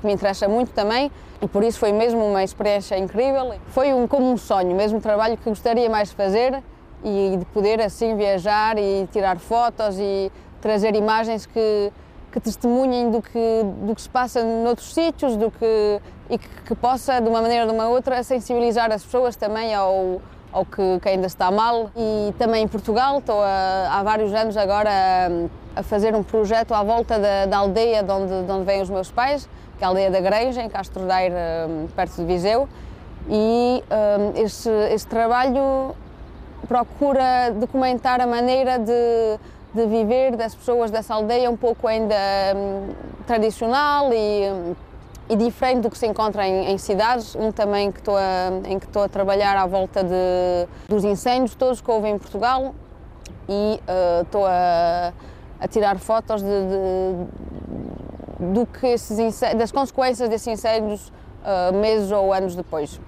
que, 0.00 0.06
me 0.06 0.12
interessa 0.12 0.48
muito 0.48 0.72
também 0.72 1.10
e 1.40 1.46
por 1.46 1.62
isso 1.62 1.78
foi 1.78 1.92
mesmo 1.92 2.24
uma 2.24 2.42
experiência 2.42 2.98
incrível. 2.98 3.54
Foi 3.68 3.92
um, 3.92 4.06
como 4.06 4.30
um 4.30 4.36
sonho, 4.36 4.74
mesmo 4.74 5.00
trabalho 5.00 5.36
que 5.36 5.48
gostaria 5.48 5.88
mais 5.88 6.08
de 6.08 6.16
fazer 6.16 6.62
e 7.04 7.36
de 7.38 7.44
poder 7.46 7.80
assim 7.80 8.16
viajar 8.16 8.76
e 8.78 9.06
tirar 9.12 9.38
fotos 9.38 9.98
e 9.98 10.32
trazer 10.60 10.94
imagens 10.94 11.46
que 11.46 11.92
que 12.30 12.40
testemunhem 12.40 13.10
do 13.10 13.22
que, 13.22 13.64
do 13.82 13.94
que 13.94 14.02
se 14.02 14.08
passa 14.08 14.44
noutros 14.44 14.92
sítios 14.92 15.36
do 15.36 15.50
que, 15.50 16.00
e 16.28 16.38
que, 16.38 16.48
que, 16.66 16.74
possa, 16.74 17.20
de 17.20 17.28
uma 17.28 17.40
maneira 17.40 17.64
ou 17.64 17.70
de 17.70 17.74
uma 17.74 17.88
outra, 17.88 18.22
sensibilizar 18.22 18.92
as 18.92 19.02
pessoas 19.02 19.34
também 19.34 19.74
ao, 19.74 20.20
ao 20.52 20.64
que, 20.64 21.00
que 21.00 21.08
ainda 21.08 21.26
está 21.26 21.50
mal. 21.50 21.90
E 21.96 22.32
também 22.38 22.64
em 22.64 22.68
Portugal, 22.68 23.18
estou 23.18 23.42
a, 23.42 23.88
há 23.90 24.02
vários 24.02 24.32
anos 24.34 24.56
agora 24.56 24.90
a, 24.90 25.80
a, 25.80 25.82
fazer 25.82 26.14
um 26.14 26.22
projeto 26.22 26.74
à 26.74 26.82
volta 26.82 27.18
da, 27.18 27.46
da 27.46 27.58
aldeia 27.58 28.02
de 28.02 28.12
onde, 28.12 28.46
de 28.46 28.52
onde 28.52 28.64
vêm 28.64 28.82
os 28.82 28.90
meus 28.90 29.10
pais, 29.10 29.48
que 29.78 29.84
é 29.84 29.86
a 29.86 29.88
aldeia 29.88 30.10
da 30.10 30.20
Granja, 30.20 30.62
em 30.62 30.68
Castro 30.68 31.06
Daire, 31.06 31.34
perto 31.96 32.16
de 32.16 32.24
Viseu. 32.24 32.68
E 33.30 33.82
um, 33.90 34.42
esse, 34.42 34.70
esse 34.90 35.06
trabalho 35.06 35.94
procura 36.66 37.50
documentar 37.54 38.20
a 38.20 38.26
maneira 38.26 38.78
de 38.78 39.38
de 39.78 39.86
viver 39.86 40.36
das 40.36 40.54
pessoas 40.54 40.90
dessa 40.90 41.14
aldeia 41.14 41.48
um 41.48 41.56
pouco 41.56 41.86
ainda 41.86 42.14
um, 42.56 42.88
tradicional 43.26 44.12
e, 44.12 44.50
hum, 44.50 44.74
e, 45.28 45.36
diferente 45.36 45.82
do 45.82 45.90
que 45.90 45.96
se 45.96 46.06
encontra 46.06 46.46
em, 46.46 46.72
em 46.72 46.78
cidades. 46.78 47.36
Um 47.36 47.52
também 47.52 47.92
que 47.92 48.00
a, 48.10 48.50
em 48.68 48.78
que 48.78 48.86
estou 48.86 49.04
a 49.04 49.08
trabalhar 49.08 49.56
à 49.56 49.66
volta 49.66 50.02
de, 50.02 50.66
dos 50.88 51.04
incêndios 51.04 51.54
todos 51.54 51.80
que 51.80 51.90
houve 51.90 52.08
em 52.08 52.18
Portugal 52.18 52.74
e 53.48 53.80
uh, 53.88 54.22
estou 54.22 54.44
a, 54.44 55.12
a, 55.60 55.68
tirar 55.68 55.96
fotos 55.98 56.42
de, 56.42 56.48
de, 56.48 58.52
do 58.52 58.66
que 58.66 58.88
esses 58.88 59.40
das 59.56 59.70
consequências 59.70 60.28
desses 60.28 60.48
incêndios 60.48 61.08
uh, 61.08 61.72
meses 61.74 62.10
ou 62.10 62.32
anos 62.32 62.56
depois. 62.56 63.00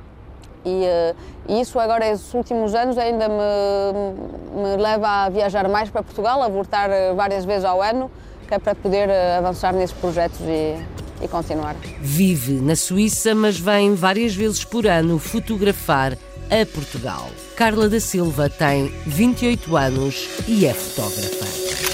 E, 0.65 0.85
uh, 0.85 1.61
isso 1.61 1.79
agora, 1.79 2.07
esses 2.09 2.33
últimos 2.35 2.75
anos, 2.75 2.99
ainda 2.99 3.29
me, 3.29 4.61
me, 4.61 4.77
leva 4.77 5.25
a 5.25 5.29
viajar 5.29 5.69
mais 5.69 5.89
para 5.89 6.03
Portugal, 6.03 6.43
a 6.43 6.49
voltar 6.49 6.91
eh, 6.91 7.13
várias 7.15 7.45
vezes 7.45 7.65
ao 7.65 7.83
ano, 7.83 8.11
que 8.47 8.55
é 8.55 8.59
para 8.59 8.75
poder 8.75 9.09
uh, 9.09 9.39
avançar 9.39 9.73
nesses 9.73 9.97
projetos 9.97 10.41
e, 10.41 10.77
e 11.23 11.29
continuar. 11.29 11.75
Vive 12.01 12.61
na 12.61 12.77
Suíça, 12.77 13.35
mas 13.35 13.59
vem 13.59 13.95
várias 13.95 14.35
vezes 14.35 14.65
por 14.65 14.87
ano 14.87 15.19
fotografar 15.19 16.13
a 16.51 16.67
Portugal. 16.67 17.29
Carla 17.57 17.89
da 17.89 18.01
Silva 18.01 18.49
tem 18.51 18.89
28 19.07 19.77
anos 19.77 20.29
e 20.47 20.67
é 20.67 20.75
fotógrafa. 20.75 21.90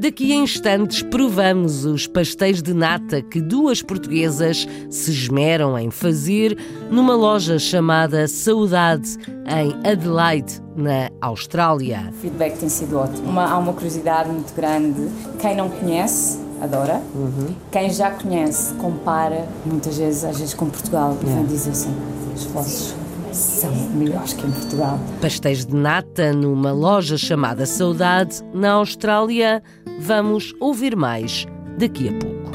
Daqui 0.00 0.32
a 0.32 0.36
instantes 0.36 1.02
provamos 1.02 1.84
os 1.84 2.06
pastéis 2.06 2.62
de 2.62 2.72
nata 2.72 3.20
que 3.20 3.38
duas 3.38 3.82
portuguesas 3.82 4.66
se 4.88 5.10
esmeram 5.10 5.78
em 5.78 5.90
fazer 5.90 6.56
numa 6.90 7.14
loja 7.14 7.58
chamada 7.58 8.26
Saudade, 8.26 9.18
em 9.46 9.76
Adelaide, 9.86 10.54
na 10.74 11.10
Austrália. 11.20 12.08
O 12.08 12.12
feedback 12.14 12.58
tem 12.58 12.70
sido 12.70 12.96
ótimo. 12.96 13.28
Uma, 13.28 13.44
há 13.44 13.58
uma 13.58 13.74
curiosidade 13.74 14.30
muito 14.30 14.54
grande. 14.54 15.06
Quem 15.38 15.54
não 15.54 15.68
conhece, 15.68 16.40
adora. 16.62 17.02
Uhum. 17.14 17.54
Quem 17.70 17.90
já 17.90 18.10
conhece, 18.10 18.72
compara 18.76 19.46
muitas 19.66 19.98
vezes, 19.98 20.24
às 20.24 20.38
vezes 20.38 20.54
com 20.54 20.70
Portugal, 20.70 21.14
yeah. 21.22 21.42
e 21.42 21.46
diz 21.46 21.68
assim, 21.68 21.94
os 22.34 22.44
vossos 22.46 22.94
são 23.32 23.72
melhores 23.94 24.32
que 24.32 24.46
em 24.46 24.50
Portugal. 24.50 24.98
Pastéis 25.20 25.64
de 25.64 25.74
nata 25.74 26.32
numa 26.32 26.72
loja 26.72 27.16
chamada 27.16 27.66
Saudade, 27.66 28.42
na 28.52 28.72
Austrália. 28.72 29.62
Vamos 30.02 30.54
ouvir 30.58 30.96
mais 30.96 31.46
daqui 31.76 32.08
a 32.08 32.12
pouco. 32.12 32.50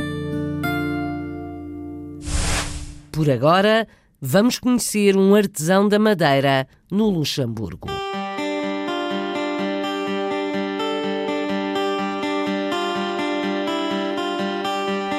Por 3.12 3.30
agora, 3.30 3.88
vamos 4.20 4.58
conhecer 4.58 5.16
um 5.16 5.36
artesão 5.36 5.88
da 5.88 6.00
madeira 6.00 6.68
no 6.90 7.08
Luxemburgo. 7.08 7.88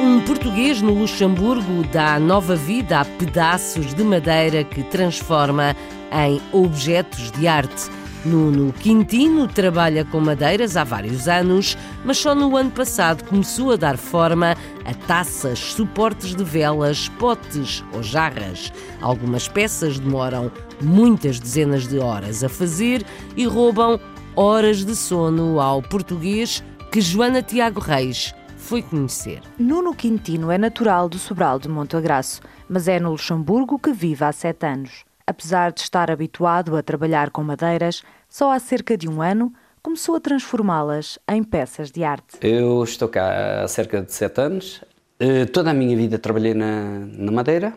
Um 0.03 0.21
português 0.27 0.83
no 0.83 0.95
Luxemburgo 0.95 1.85
dá 1.93 2.19
nova 2.19 2.57
vida 2.57 3.01
a 3.01 3.05
pedaços 3.05 3.95
de 3.95 4.03
madeira 4.03 4.65
que 4.65 4.83
transforma 4.83 5.77
em 6.11 6.41
objetos 6.53 7.31
de 7.31 7.47
arte. 7.47 7.89
Nuno 8.27 8.73
Quintino 8.73 9.47
trabalha 9.47 10.05
com 10.05 10.19
madeiras 10.19 10.77
há 10.77 10.83
vários 10.83 11.29
anos, 11.29 11.79
mas 12.05 12.19
só 12.19 12.35
no 12.35 12.57
ano 12.57 12.73
passado 12.73 13.23
começou 13.23 13.71
a 13.71 13.77
dar 13.77 13.97
forma 13.97 14.57
a 14.85 14.95
taças, 15.07 15.61
suportes 15.61 16.35
de 16.35 16.43
velas, 16.43 17.09
potes 17.21 17.85
ou 17.93 18.03
jarras. 18.03 18.73
Algumas 19.01 19.47
peças 19.47 20.01
demoram 20.01 20.51
muitas 20.83 21.39
dezenas 21.39 21.87
de 21.87 22.01
horas 22.01 22.43
a 22.43 22.49
fazer 22.49 23.07
e 23.37 23.47
roubam 23.47 24.01
horas 24.35 24.85
de 24.85 24.97
sono 24.97 25.61
ao 25.61 25.81
português 25.81 26.65
que 26.91 27.01
Joana 27.01 27.43
Tiago 27.43 27.79
Reis 27.79 28.35
foi 28.57 28.83
conhecer. 28.83 29.41
Nuno 29.57 29.95
Quintino 29.95 30.51
é 30.51 30.59
natural 30.59 31.09
do 31.09 31.17
Sobral 31.17 31.61
de 31.61 31.69
Monteagraço, 31.69 32.41
mas 32.69 32.89
é 32.89 32.99
no 32.99 33.13
Luxemburgo 33.13 33.79
que 33.79 33.93
vive 33.93 34.25
há 34.25 34.33
sete 34.33 34.67
anos. 34.67 35.06
Apesar 35.27 35.73
de 35.73 35.81
estar 35.81 36.09
habituado 36.09 36.77
a 36.77 36.83
trabalhar 36.83 37.31
com 37.31 37.43
madeiras, 37.43 38.03
só 38.29 38.53
há 38.53 38.59
cerca 38.61 38.97
de 38.97 39.09
um 39.09 39.21
ano 39.21 39.53
começou 39.83 40.15
a 40.15 40.21
transformá-las 40.21 41.19
em 41.29 41.43
peças 41.43 41.91
de 41.91 42.05
arte. 42.05 42.39
Eu 42.41 42.85
estou 42.85 43.09
cá 43.09 43.63
há 43.63 43.69
cerca 43.69 44.03
de 44.03 44.13
sete 44.13 44.41
anos. 44.41 44.85
Eh, 45.19 45.47
toda 45.47 45.71
a 45.71 45.75
minha 45.75 45.97
vida 45.97 46.19
trabalhei 46.19 46.55
na, 46.55 47.01
na 47.01 47.33
madeira, 47.33 47.73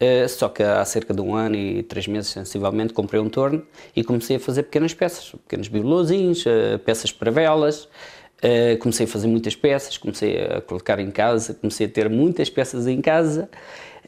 eh, 0.00 0.26
só 0.28 0.48
que 0.48 0.62
há 0.62 0.84
cerca 0.84 1.12
de 1.12 1.20
um 1.20 1.34
ano 1.34 1.56
e 1.56 1.82
três 1.82 2.06
meses, 2.06 2.30
sensivelmente, 2.30 2.92
comprei 2.92 3.20
um 3.20 3.28
torno 3.28 3.66
e 3.94 4.04
comecei 4.04 4.36
a 4.36 4.40
fazer 4.40 4.62
pequenas 4.62 4.94
peças, 4.94 5.30
pequenos 5.30 5.68
bibelozinhos, 5.68 6.46
eh, 6.46 6.78
peças 6.78 7.12
para 7.12 7.30
velas. 7.30 7.88
Comecei 8.78 9.04
a 9.04 9.08
fazer 9.08 9.26
muitas 9.26 9.56
peças, 9.56 9.98
comecei 9.98 10.40
a 10.40 10.60
colocar 10.60 11.00
em 11.00 11.10
casa, 11.10 11.54
comecei 11.54 11.88
a 11.88 11.90
ter 11.90 12.08
muitas 12.08 12.48
peças 12.48 12.86
em 12.86 13.00
casa. 13.00 13.50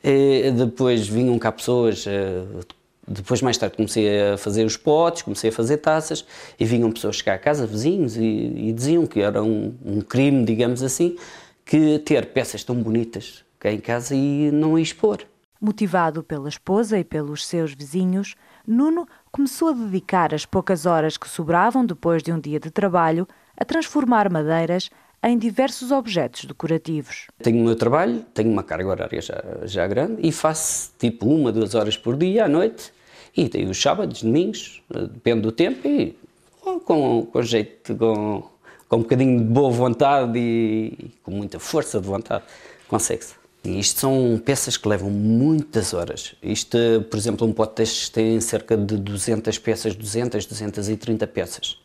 Depois 0.03 1.07
vinham 1.07 1.39
cá 1.39 1.53
pessoas 1.53 2.07
depois, 3.11 3.43
mais 3.43 3.59
tarde, 3.59 3.75
comecei 3.75 4.23
a 4.23 4.39
fazer 4.39 4.65
os 4.65 4.77
potes, 4.77 5.23
comecei 5.23 5.51
a 5.51 5.53
fazer 5.53 5.79
taças 5.79 6.25
e 6.59 6.65
vinham 6.65 6.93
pessoas 6.93 7.17
chegar 7.17 7.35
a 7.35 7.39
casa, 7.39 7.67
vizinhos, 7.67 8.17
e, 8.17 8.23
e 8.23 8.73
diziam 8.73 9.05
que 9.05 9.21
era 9.21 9.43
um, 9.43 9.77
um, 9.85 10.01
crime, 10.01 10.45
digamos 10.45 10.81
assim, 10.81 11.17
que 11.65 11.99
ter 11.99 12.27
peças 12.27 12.63
tão 12.63 12.77
bonitas 12.77 13.45
cá 13.59 13.73
em 13.73 13.81
casa 13.81 14.15
e 14.15 14.53
não 14.53 14.79
expor. 14.79 15.27
Motivado 15.61 16.23
pela 16.23 16.49
esposa 16.49 17.01
e 17.01 17.05
pelos 17.05 17.45
seus 17.45 17.75
vizinhos, 17.75 18.37
Nuno 18.65 19.09
começou 19.33 19.71
a 19.71 19.73
dedicar 19.73 20.33
as 20.33 20.47
poucas 20.47 20.87
horas 20.87 21.17
que 21.17 21.29
sobravam 21.29 21.85
depois 21.85 22.23
de 22.23 22.33
um 22.33 22.39
dia 22.39 22.61
de 22.61 22.71
trabalho 22.71 23.27
a 23.57 23.65
transformar 23.65 24.31
madeiras 24.31 24.89
em 25.23 25.37
diversos 25.37 25.91
objetos 25.91 26.45
decorativos. 26.45 27.27
Tenho 27.43 27.61
o 27.61 27.65
meu 27.65 27.77
trabalho, 27.77 28.25
tenho 28.33 28.51
uma 28.51 28.63
carga 28.63 28.89
horária 28.89 29.21
já, 29.21 29.43
já 29.65 29.87
grande 29.87 30.27
e 30.27 30.33
faço 30.33 30.93
tipo 30.99 31.27
uma, 31.27 31.53
duas 31.53 31.75
horas 31.75 31.97
por 31.97 32.17
dia 32.17 32.47
à 32.47 32.49
noite 32.49 32.93
e 33.37 33.49
tenho 33.49 33.71
os 33.71 33.81
sábados, 33.81 34.23
domingos, 34.23 34.83
depende 34.91 35.43
do 35.43 35.53
tempo 35.53 35.87
e 35.87 36.17
com, 36.85 37.27
com 37.27 37.43
jeito, 37.43 37.95
com, 37.97 38.43
com 38.89 38.97
um 38.97 39.01
bocadinho 39.01 39.39
de 39.39 39.45
boa 39.45 39.71
vontade 39.71 40.39
e 40.39 41.11
com 41.23 41.31
muita 41.31 41.59
força 41.59 42.01
de 42.01 42.07
vontade, 42.07 42.45
consegue-se. 42.89 43.39
Isto 43.62 44.01
são 44.01 44.40
peças 44.42 44.77
que 44.77 44.88
levam 44.88 45.11
muitas 45.11 45.92
horas. 45.92 46.35
Isto, 46.42 46.79
por 47.11 47.16
exemplo, 47.18 47.46
um 47.46 47.53
pote 47.53 47.77
destes 47.77 48.09
tem 48.09 48.40
cerca 48.40 48.77
de 48.77 48.96
200 48.96 49.59
peças, 49.59 49.94
200, 49.94 50.46
230 50.46 51.27
peças. 51.27 51.79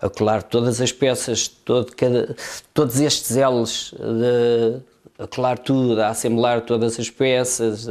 A 0.00 0.10
colar 0.10 0.42
todas 0.42 0.80
as 0.80 0.92
peças, 0.92 1.48
todo, 1.48 1.94
cada, 1.96 2.36
todos 2.74 3.00
estes 3.00 3.34
elos, 3.36 3.94
de, 3.98 4.82
a 5.18 5.26
colar 5.26 5.58
tudo, 5.58 6.02
a 6.02 6.08
assemblar 6.08 6.62
todas 6.62 7.00
as 7.00 7.08
peças, 7.08 7.88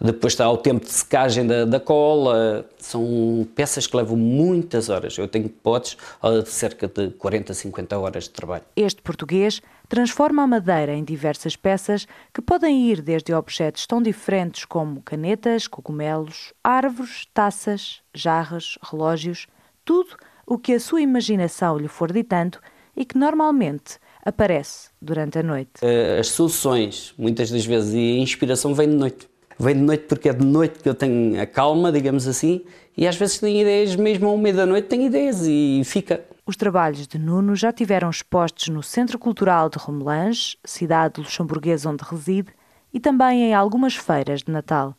depois 0.00 0.32
está 0.32 0.50
o 0.50 0.56
tempo 0.56 0.84
de 0.84 0.90
secagem 0.90 1.46
da, 1.46 1.64
da, 1.64 1.78
cola. 1.78 2.66
São 2.78 3.46
peças 3.54 3.86
que 3.86 3.96
levam 3.96 4.16
muitas 4.16 4.88
horas. 4.88 5.16
Eu 5.16 5.28
tenho 5.28 5.48
potes 5.48 5.96
de 6.42 6.50
cerca 6.50 6.88
de 6.88 7.10
40, 7.10 7.54
50 7.54 7.98
horas 7.98 8.24
de 8.24 8.30
trabalho. 8.30 8.64
Este 8.74 9.00
português 9.00 9.62
transforma 9.92 10.42
a 10.42 10.46
madeira 10.46 10.94
em 10.94 11.04
diversas 11.04 11.54
peças 11.54 12.08
que 12.32 12.40
podem 12.40 12.88
ir 12.88 13.02
desde 13.02 13.34
objetos 13.34 13.86
tão 13.86 14.00
diferentes 14.00 14.64
como 14.64 15.02
canetas, 15.02 15.66
cogumelos, 15.66 16.54
árvores, 16.64 17.26
taças, 17.34 18.00
jarras, 18.14 18.78
relógios, 18.90 19.46
tudo 19.84 20.16
o 20.46 20.56
que 20.56 20.72
a 20.72 20.80
sua 20.80 21.02
imaginação 21.02 21.76
lhe 21.76 21.88
for 21.88 22.10
ditando 22.10 22.56
e 22.96 23.04
que 23.04 23.18
normalmente 23.18 23.98
aparece 24.24 24.88
durante 24.98 25.38
a 25.38 25.42
noite. 25.42 25.72
Eh, 25.82 26.16
as 26.18 26.28
soluções, 26.28 27.12
muitas 27.18 27.50
das 27.50 27.66
vezes, 27.66 27.92
e 27.92 28.18
a 28.18 28.22
inspiração 28.22 28.74
vem 28.74 28.88
de 28.88 28.96
noite. 28.96 29.28
Vem 29.58 29.74
de 29.74 29.82
noite 29.82 30.04
porque 30.08 30.30
é 30.30 30.32
de 30.32 30.46
noite 30.46 30.78
que 30.78 30.88
eu 30.88 30.94
tenho 30.94 31.38
a 31.38 31.44
calma, 31.44 31.92
digamos 31.92 32.26
assim, 32.26 32.62
e 32.96 33.06
às 33.06 33.16
vezes 33.16 33.38
tenho 33.38 33.60
ideias, 33.60 33.94
mesmo 33.94 34.30
ao 34.30 34.38
meio 34.38 34.56
da 34.56 34.64
noite, 34.64 34.88
tenho 34.88 35.02
ideias 35.02 35.42
e 35.46 35.82
fica. 35.84 36.24
Os 36.44 36.56
trabalhos 36.56 37.06
de 37.06 37.18
Nuno 37.20 37.54
já 37.54 37.72
tiveram 37.72 38.10
expostos 38.10 38.66
no 38.66 38.82
Centro 38.82 39.16
Cultural 39.16 39.70
de 39.70 39.78
Romelange, 39.78 40.58
cidade 40.64 41.20
luxemburguesa 41.20 41.88
onde 41.88 42.02
reside, 42.02 42.48
e 42.92 42.98
também 42.98 43.44
em 43.44 43.54
algumas 43.54 43.94
feiras 43.94 44.42
de 44.42 44.50
Natal. 44.50 44.96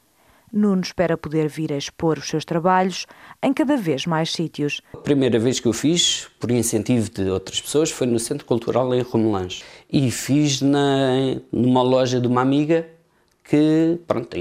Nuno 0.54 0.82
espera 0.82 1.18
poder 1.18 1.50
vir 1.50 1.74
a 1.74 1.78
expor 1.78 2.18
os 2.18 2.30
seus 2.30 2.46
trabalhos 2.46 3.06
em 3.42 3.52
cada 3.52 3.76
vez 3.76 4.06
mais 4.06 4.32
sítios. 4.32 4.82
A 4.94 4.98
primeira 5.00 5.38
vez 5.38 5.60
que 5.60 5.68
eu 5.68 5.74
fiz, 5.74 6.30
por 6.40 6.50
incentivo 6.50 7.10
de 7.10 7.30
outras 7.30 7.60
pessoas, 7.60 7.92
foi 7.92 8.08
no 8.08 8.20
Centro 8.20 8.46
Cultural 8.46 8.94
em 8.96 9.02
Romelange. 9.02 9.64
E 9.92 10.10
fiz 10.12 10.62
na, 10.62 11.36
numa 11.52 11.82
loja 11.82 12.22
de 12.22 12.28
uma 12.28 12.42
amiga 12.42 12.88
que 13.44 14.00
pronto, 14.08 14.38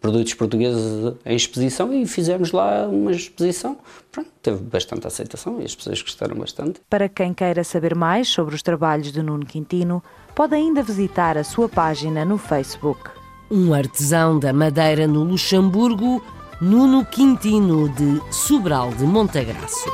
produtos 0.00 0.34
portugueses 0.34 1.14
em 1.24 1.36
exposição 1.36 1.92
e 1.92 2.06
fizemos 2.06 2.52
lá 2.52 2.86
uma 2.86 3.12
exposição. 3.12 3.76
Pronto, 4.10 4.30
teve 4.42 4.58
bastante 4.58 5.06
aceitação 5.06 5.60
e 5.60 5.64
as 5.64 5.74
pessoas 5.74 6.00
gostaram 6.00 6.36
bastante. 6.36 6.80
Para 6.88 7.08
quem 7.08 7.34
queira 7.34 7.64
saber 7.64 7.94
mais 7.94 8.28
sobre 8.28 8.54
os 8.54 8.62
trabalhos 8.62 9.12
de 9.12 9.22
Nuno 9.22 9.44
Quintino, 9.44 10.02
pode 10.34 10.54
ainda 10.54 10.82
visitar 10.82 11.36
a 11.36 11.44
sua 11.44 11.68
página 11.68 12.24
no 12.24 12.38
Facebook. 12.38 13.10
Um 13.50 13.72
artesão 13.72 14.38
da 14.38 14.52
madeira 14.52 15.06
no 15.06 15.24
Luxemburgo, 15.24 16.22
Nuno 16.60 17.04
Quintino 17.04 17.88
de 17.88 18.20
Sobral 18.32 18.90
de 18.90 19.04
Montagraço. 19.04 19.88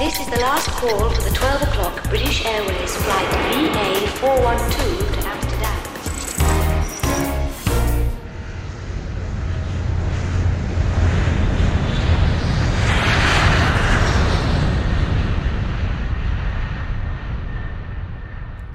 This 0.00 0.18
is 0.18 0.26
the 0.28 0.40
last 0.40 0.70
call 0.80 1.10
for 1.10 1.20
the 1.20 1.28
12 1.28 1.62
o'clock 1.62 2.08
British 2.08 2.46
Airways 2.46 2.96
flight 2.96 3.28
VA412 3.52 5.12
to 5.12 5.28
Amsterdam. 5.28 5.76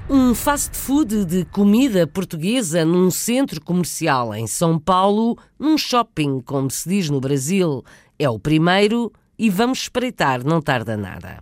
Um 0.08 0.32
fast 0.32 0.76
food 0.76 1.24
de 1.24 1.44
comida 1.46 2.06
portuguesa 2.06 2.84
num 2.84 3.10
centro 3.10 3.60
comercial 3.60 4.32
em 4.32 4.46
São 4.46 4.78
Paulo, 4.78 5.36
num 5.58 5.76
shopping, 5.76 6.40
como 6.40 6.70
se 6.70 6.88
diz 6.88 7.10
no 7.10 7.20
Brasil. 7.20 7.84
É 8.16 8.30
o 8.30 8.38
primeiro 8.38 9.12
e 9.38 9.50
vamos 9.50 9.80
espreitar, 9.80 10.44
não 10.44 10.60
tarda 10.60 10.96
nada. 10.96 11.38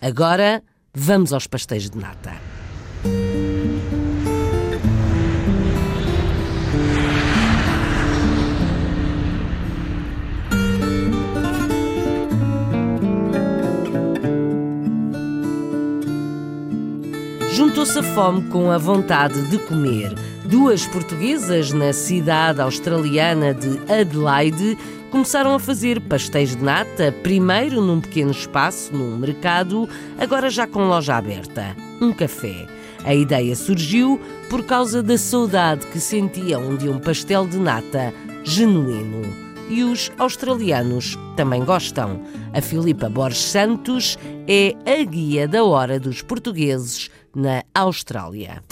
Agora, 0.00 0.62
vamos 0.94 1.32
aos 1.32 1.46
pastéis 1.46 1.90
de 1.90 1.98
nata. 1.98 2.32
Juntou-se 17.58 17.98
a 17.98 18.02
fome 18.02 18.48
com 18.50 18.70
a 18.70 18.78
vontade 18.78 19.42
de 19.48 19.58
comer. 19.58 20.14
Duas 20.44 20.86
portuguesas 20.86 21.72
na 21.72 21.92
cidade 21.92 22.60
australiana 22.60 23.52
de 23.52 23.78
Adelaide 23.92 24.78
começaram 25.10 25.54
a 25.54 25.58
fazer 25.58 26.00
pastéis 26.00 26.54
de 26.54 26.62
nata, 26.62 27.12
primeiro 27.22 27.80
num 27.80 28.00
pequeno 28.00 28.30
espaço, 28.30 28.94
num 28.94 29.16
mercado, 29.16 29.88
agora 30.18 30.50
já 30.50 30.66
com 30.66 30.86
loja 30.86 31.16
aberta, 31.16 31.76
um 32.00 32.12
café. 32.12 32.66
A 33.04 33.14
ideia 33.14 33.54
surgiu 33.56 34.20
por 34.50 34.64
causa 34.64 35.02
da 35.02 35.16
saudade 35.16 35.86
que 35.86 36.00
sentiam 36.00 36.76
de 36.76 36.88
um 36.88 36.98
pastel 36.98 37.46
de 37.46 37.58
nata 37.58 38.12
genuíno. 38.44 39.48
E 39.70 39.84
os 39.84 40.10
australianos 40.18 41.16
também 41.36 41.62
gostam. 41.64 42.22
A 42.54 42.60
Filipa 42.60 43.08
Borges 43.08 43.42
Santos 43.42 44.18
é 44.46 44.74
a 44.86 45.04
guia 45.04 45.46
da 45.46 45.62
hora 45.62 46.00
dos 46.00 46.22
portugueses 46.22 47.10
na 47.34 47.62
Austrália. 47.74 48.62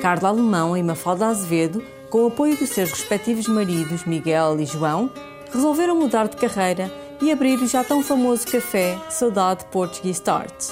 Carla 0.00 0.30
Alemão 0.30 0.76
e 0.76 0.82
Mafalda 0.82 1.26
Azevedo 1.26 1.82
com 2.10 2.24
o 2.24 2.26
apoio 2.28 2.56
dos 2.56 2.70
seus 2.70 2.90
respectivos 2.90 3.48
maridos 3.48 4.04
Miguel 4.04 4.60
e 4.60 4.66
João, 4.66 5.10
resolveram 5.52 5.96
mudar 5.96 6.28
de 6.28 6.36
carreira 6.36 6.92
e 7.20 7.32
abrir 7.32 7.58
o 7.58 7.66
já 7.66 7.82
tão 7.82 8.02
famoso 8.02 8.46
café 8.46 8.98
Saudade 9.08 9.64
Portuguese 9.66 10.18
Start. 10.18 10.70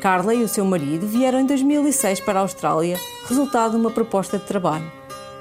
Carla 0.00 0.34
e 0.34 0.42
o 0.42 0.48
seu 0.48 0.64
marido 0.64 1.06
vieram 1.06 1.40
em 1.40 1.46
2006 1.46 2.20
para 2.20 2.38
a 2.38 2.42
Austrália, 2.42 2.98
resultado 3.26 3.72
de 3.72 3.76
uma 3.78 3.90
proposta 3.90 4.38
de 4.38 4.44
trabalho. 4.44 4.90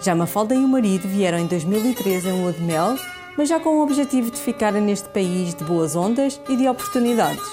Já 0.02 0.16
Mafalda 0.16 0.56
e 0.56 0.58
o 0.58 0.68
marido 0.68 1.08
vieram 1.08 1.38
em 1.38 1.46
2013 1.46 2.30
em 2.30 2.42
lua 2.42 2.54
de 2.54 2.62
mel, 2.62 2.96
mas 3.38 3.50
já 3.50 3.60
com 3.60 3.78
o 3.78 3.84
objetivo 3.84 4.32
de 4.32 4.38
ficarem 4.38 4.82
neste 4.82 5.10
país 5.10 5.54
de 5.54 5.64
boas 5.64 5.96
ondas 5.96 6.42
e 6.50 6.56
de 6.56 6.68
oportunidades. 6.68 7.46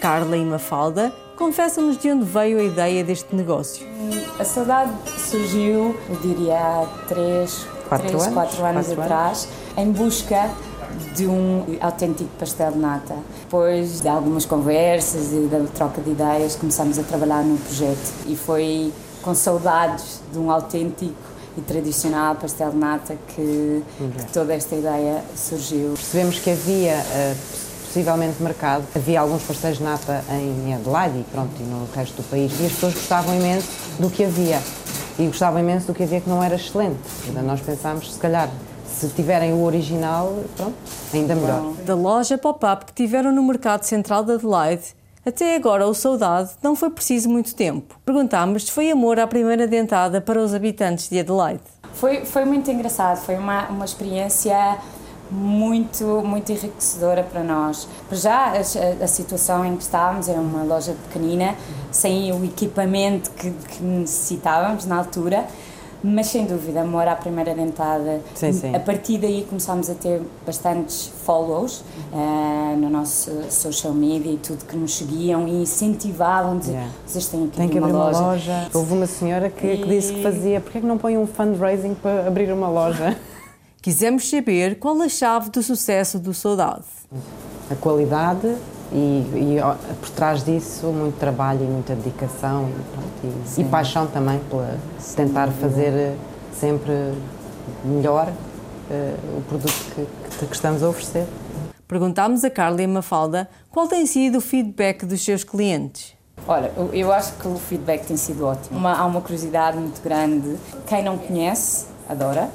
Carla 0.00 0.36
e 0.36 0.44
Mafalda 0.44 1.12
confessam-nos 1.38 1.96
de 1.96 2.10
onde 2.10 2.24
veio 2.24 2.58
a 2.58 2.64
ideia 2.64 3.04
deste 3.04 3.34
negócio. 3.34 3.86
A 4.38 4.44
saudade 4.44 4.90
surgiu, 5.30 5.96
eu 6.10 6.16
diria, 6.20 6.58
há 6.58 6.86
3, 7.06 7.66
Quatro 7.88 8.08
3 8.08 8.22
anos? 8.22 8.34
4 8.34 8.64
anos 8.64 8.86
Quatro 8.86 9.02
atrás, 9.02 9.48
em 9.76 9.92
busca 9.92 10.50
de 11.14 11.26
um 11.26 11.64
autêntico 11.80 12.30
pastel 12.38 12.72
de 12.72 12.78
nata. 12.78 13.14
Depois 13.42 14.00
de 14.00 14.08
algumas 14.08 14.44
conversas 14.44 15.32
e 15.32 15.46
da 15.46 15.60
troca 15.74 16.02
de 16.02 16.10
ideias, 16.10 16.56
começámos 16.56 16.98
a 16.98 17.02
trabalhar 17.04 17.44
no 17.44 17.56
projeto 17.56 18.12
e 18.26 18.36
foi 18.36 18.92
com 19.22 19.34
saudades 19.34 20.20
de 20.32 20.38
um 20.38 20.50
autêntico 20.50 21.28
e 21.56 21.60
tradicional 21.60 22.34
pastel 22.36 22.70
de 22.70 22.76
nata 22.76 23.16
que, 23.28 23.82
que 23.96 24.32
toda 24.32 24.54
esta 24.54 24.74
ideia 24.74 25.22
surgiu. 25.36 25.94
Percebemos 25.94 26.38
que 26.38 26.50
havia 26.50 26.92
eh, 26.92 27.34
possivelmente 27.88 28.42
mercado, 28.42 28.84
havia 28.94 29.20
alguns 29.20 29.42
pastéis 29.42 29.78
de 29.78 29.82
nata 29.82 30.22
em 30.30 30.74
Adelaide 30.74 31.18
e, 31.18 31.24
pronto, 31.24 31.50
e 31.58 31.62
no 31.62 31.88
resto 31.94 32.22
do 32.22 32.22
país 32.28 32.52
e 32.60 32.66
as 32.66 32.72
pessoas 32.72 32.94
gostavam 32.94 33.34
imenso 33.34 33.66
do 33.98 34.10
que 34.10 34.24
havia 34.24 34.60
e 35.18 35.26
gostavam 35.26 35.58
imenso 35.58 35.86
do 35.86 35.94
que 35.94 36.02
havia 36.02 36.20
que 36.20 36.28
não 36.28 36.42
era 36.42 36.54
excelente. 36.54 36.98
Portanto, 37.24 37.44
nós 37.44 37.60
pensámos, 37.60 38.12
se 38.12 38.20
calhar, 38.20 38.48
se 38.86 39.08
tiverem 39.08 39.52
o 39.52 39.62
original, 39.64 40.44
pronto, 40.56 40.74
ainda 41.12 41.34
melhor. 41.34 41.72
Da 41.84 41.94
loja 41.94 42.36
pop-up 42.36 42.86
que 42.86 42.92
tiveram 42.92 43.32
no 43.32 43.42
mercado 43.42 43.84
central 43.84 44.22
de 44.22 44.32
Adelaide, 44.32 44.94
até 45.26 45.56
agora 45.56 45.86
o 45.86 45.94
Saudade 45.94 46.50
não 46.62 46.76
foi 46.76 46.90
preciso 46.90 47.28
muito 47.28 47.54
tempo. 47.54 47.96
Perguntámos 48.04 48.66
se 48.66 48.72
foi 48.72 48.90
amor 48.90 49.18
à 49.18 49.26
primeira 49.26 49.66
dentada 49.66 50.20
para 50.20 50.40
os 50.40 50.54
habitantes 50.54 51.08
de 51.08 51.18
Adelaide. 51.18 51.62
Foi, 51.94 52.24
foi 52.24 52.44
muito 52.44 52.70
engraçado, 52.70 53.18
foi 53.18 53.36
uma, 53.36 53.66
uma 53.68 53.84
experiência 53.84 54.78
muito, 55.30 56.04
muito 56.24 56.50
enriquecedora 56.50 57.22
para 57.22 57.42
nós. 57.42 57.88
Para 58.08 58.16
já, 58.16 58.52
a, 58.52 59.04
a, 59.04 59.06
situação 59.06 59.64
em 59.64 59.76
que 59.76 59.82
estávamos 59.82 60.28
era 60.28 60.40
uma 60.40 60.62
loja 60.62 60.94
pequenina, 61.08 61.54
sem 61.90 62.32
o 62.32 62.44
equipamento 62.44 63.30
que, 63.30 63.50
que 63.50 63.82
necessitávamos 63.82 64.86
na 64.86 64.96
altura, 64.96 65.46
mas 66.02 66.28
sem 66.28 66.46
dúvida, 66.46 66.82
amor 66.82 67.08
à 67.08 67.16
primeira 67.16 67.54
dentada. 67.54 68.20
Sim, 68.34 68.52
sim. 68.52 68.74
A 68.74 68.78
partir 68.78 69.18
daí 69.18 69.44
começámos 69.48 69.90
a 69.90 69.94
ter 69.94 70.22
bastantes 70.46 71.10
follows 71.24 71.82
uh, 72.12 72.76
no 72.76 72.88
nosso 72.88 73.30
social 73.50 73.92
media 73.92 74.32
e 74.32 74.36
tudo 74.36 74.64
que 74.64 74.76
nos 74.76 74.96
seguiam 74.96 75.48
e 75.48 75.62
incentivavam, 75.62 76.58
dizer, 76.58 76.68
Yeah. 76.68 76.92
vocês 77.04 77.26
têm 77.26 77.44
aqui 77.44 77.56
Tem 77.56 77.68
que 77.68 77.78
uma 77.78 77.88
abrir 77.88 77.98
loja. 77.98 78.18
uma 78.18 78.26
loja. 78.28 78.68
Houve 78.72 78.92
uma 78.92 79.06
senhora 79.06 79.50
que, 79.50 79.76
que 79.78 79.88
disse 79.88 80.12
que 80.12 80.22
fazia, 80.22 80.60
porquê 80.60 80.78
é 80.78 80.80
que 80.80 80.86
não 80.86 80.98
põe 80.98 81.18
um 81.18 81.26
fundraising 81.26 81.94
para 81.94 82.28
abrir 82.28 82.52
uma 82.52 82.68
loja? 82.68 83.16
Quisemos 83.82 84.28
saber 84.28 84.78
qual 84.78 85.00
a 85.02 85.08
chave 85.08 85.50
do 85.50 85.62
sucesso 85.62 86.18
do 86.18 86.34
Saudade. 86.34 86.84
A 87.70 87.74
qualidade 87.76 88.56
e, 88.92 88.96
e, 88.96 89.56
por 90.00 90.10
trás 90.10 90.42
disso 90.44 90.86
muito 90.86 91.16
trabalho 91.18 91.62
e 91.62 91.66
muita 91.66 91.94
dedicação 91.94 92.68
e, 92.68 92.72
pronto, 92.92 93.46
e- 93.56 93.60
e, 93.60 93.64
paixão 93.64 94.06
também 94.06 94.40
por 94.50 94.64
tentar 95.14 95.48
fazer 95.52 95.92
eh, 95.92 96.14
sempre 96.58 96.92
melhor 97.84 98.32
eh, 98.90 99.14
o 99.36 99.42
produto 99.42 99.72
que, 99.94 100.06
que- 100.38 100.46
que 100.46 100.54
estamos 100.54 100.82
a 100.82 100.88
oferecer. 100.88 101.26
Perguntámos 101.86 102.42
a 102.44 102.50
Carla 102.50 102.82
e 102.82 102.84
a 102.84 102.88
Mafalda 102.88 103.48
qual 103.70 103.86
tem 103.86 104.04
sido 104.06 104.38
o 104.38 104.40
feedback 104.40 105.06
dos 105.06 105.24
seus 105.24 105.44
clientes. 105.44 106.14
Olha, 106.46 106.72
eu- 106.76 106.90
eu 106.94 107.12
acho 107.12 107.34
que 107.34 107.46
o 107.46 107.56
feedback 107.56 108.06
tem 108.06 108.16
sido 108.16 108.44
ótimo. 108.46 108.76
Uma- 108.78 108.96
há 108.98 109.04
uma 109.06 109.20
curiosidade 109.20 109.76
muito 109.76 110.02
grande. 110.02 110.56
Quem 110.86 111.02
não 111.04 111.18
conhece, 111.18 111.86
adora. 112.08 112.50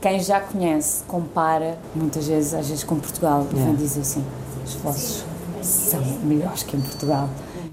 Quem 0.00 0.20
já 0.20 0.40
conhece, 0.40 1.02
compara 1.04 1.78
muitas 1.94 2.26
vezes, 2.26 2.54
às 2.54 2.68
vezes 2.68 2.84
com 2.84 2.96
Portugal. 2.98 3.42
E 3.50 3.54
vem 3.54 3.60
Yeah. 3.64 3.78
dizer 3.78 4.00
assim, 4.00 4.24
os 4.64 4.74
vossos 4.74 5.24
são 5.62 6.00
melhores 6.22 6.62
que 6.62 6.76
em 6.76 6.80
Portugal. 6.80 7.28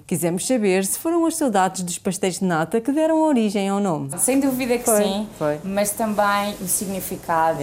Quisemos 0.06 0.48
saber 0.48 0.86
se 0.86 0.98
foram 1.00 1.26
as 1.26 1.36
saudades 1.36 1.84
dos 1.84 1.98
pastéis 1.98 2.40
de 2.40 2.46
nata 2.46 2.80
que 2.80 2.92
deram 2.94 3.22
origem 3.24 3.68
ao 3.68 3.80
nome. 3.80 4.10
Sem 4.18 4.40
dúvida 4.40 4.78
que 4.78 4.86
Foi, 4.86 5.04
sim, 5.04 5.28
foi. 5.38 5.60
mas 5.66 5.92
também 5.92 6.56
o 6.62 6.68
significado 6.68 7.60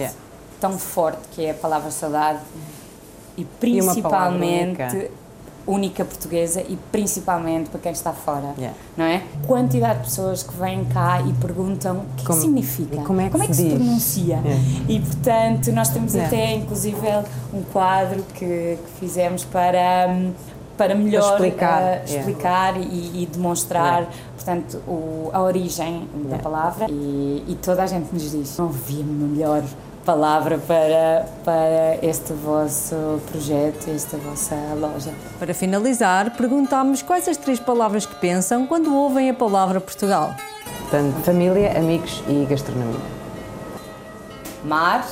tão 0.61 0.77
forte 0.77 1.21
que 1.31 1.43
é 1.45 1.51
a 1.51 1.53
palavra 1.55 1.89
saudade 1.89 2.39
e 3.35 3.43
principalmente 3.45 5.09
única. 5.67 6.05
portuguesa 6.05 6.61
e 6.61 6.77
principalmente 6.91 7.69
para 7.69 7.79
quem 7.79 7.91
está 7.91 8.11
fora, 8.13 8.53
Yeah. 8.57 8.77
não 8.95 9.05
é? 9.05 9.21
Quantidade 9.47 9.99
de 9.99 10.05
pessoas 10.05 10.43
que 10.43 10.53
vêm 10.55 10.85
cá 10.85 11.21
e 11.21 11.33
perguntam 11.33 11.97
o 11.97 11.99
que, 11.99 12.05
é 12.05 12.15
que 12.17 12.25
Como- 12.25 12.41
significa, 12.41 12.95
e 12.95 12.99
como 13.03 13.21
é 13.21 13.29
que 13.29 13.37
se 13.47 13.53
se, 13.53 13.69
pronuncia. 13.75 14.35
Yeah. 14.43 14.61
E 14.89 14.99
portanto 14.99 15.71
nós 15.71 15.89
temos 15.89 16.13
Yeah. 16.13 16.27
até 16.35 16.55
inclusive 16.55 16.97
um 17.53 17.63
quadro 17.73 18.23
que, 18.33 18.45
que 18.77 18.99
fizemos 18.99 19.43
para 19.45 20.07
hum, 20.09 20.31
para 20.77 20.93
melhor 20.93 21.37
Para 21.37 21.47
explicar, 21.47 21.81
yeah. 21.81 22.03
explicar 22.19 22.77
e, 22.81 23.23
e 23.23 23.29
demonstrar 23.31 24.07
portanto 24.35 24.81
o- 24.87 25.29
a 25.33 25.41
origem 25.41 26.07
da 26.29 26.37
palavra 26.37 26.87
e, 26.89 27.43
e 27.47 27.55
toda 27.61 27.83
a 27.83 27.87
gente 27.87 28.11
nos 28.13 28.31
diz 28.31 28.57
não 28.57 28.65
havia 28.67 29.03
melhor 29.03 29.63
palavra 30.05 30.59
para, 30.59 31.25
para 31.43 31.97
este 32.05 32.31
vosso 32.33 33.19
projeto, 33.31 33.89
esta 33.89 34.17
vossa 34.17 34.55
loja. 34.79 35.11
Para 35.39 35.53
finalizar, 35.53 36.37
perguntámos 36.37 37.01
quais 37.01 37.27
as 37.27 37.35
três 37.35 37.59
palavras 37.59 38.05
que 38.05 38.15
pensam 38.15 38.67
quando 38.67 38.95
ouvem 38.95 39.29
a 39.29 39.33
palavra 39.33 39.81
Portugal. 39.81 40.35
Portanto, 40.81 41.15
família, 41.23 41.77
amigos 41.77 42.23
e 42.29 42.45
gastronomia. 42.45 42.99
Mar, 44.63 45.05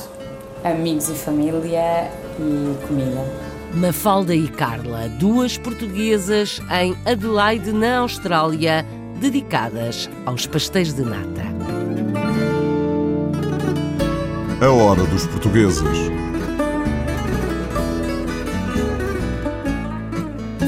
amigos 0.62 1.08
e 1.08 1.14
família 1.14 2.10
e 2.38 2.86
comida. 2.86 3.54
Mafalda 3.74 4.34
e 4.34 4.46
Carla, 4.46 5.08
duas 5.18 5.58
portuguesas 5.58 6.60
em 6.80 6.96
Adelaide, 7.04 7.72
na 7.72 7.98
Austrália, 7.98 8.86
dedicadas 9.20 10.08
aos 10.24 10.46
pastéis 10.46 10.92
de 10.92 11.02
nata. 11.02 11.83
A 14.60 14.70
hora 14.70 15.02
dos 15.02 15.26
portugueses. 15.26 15.82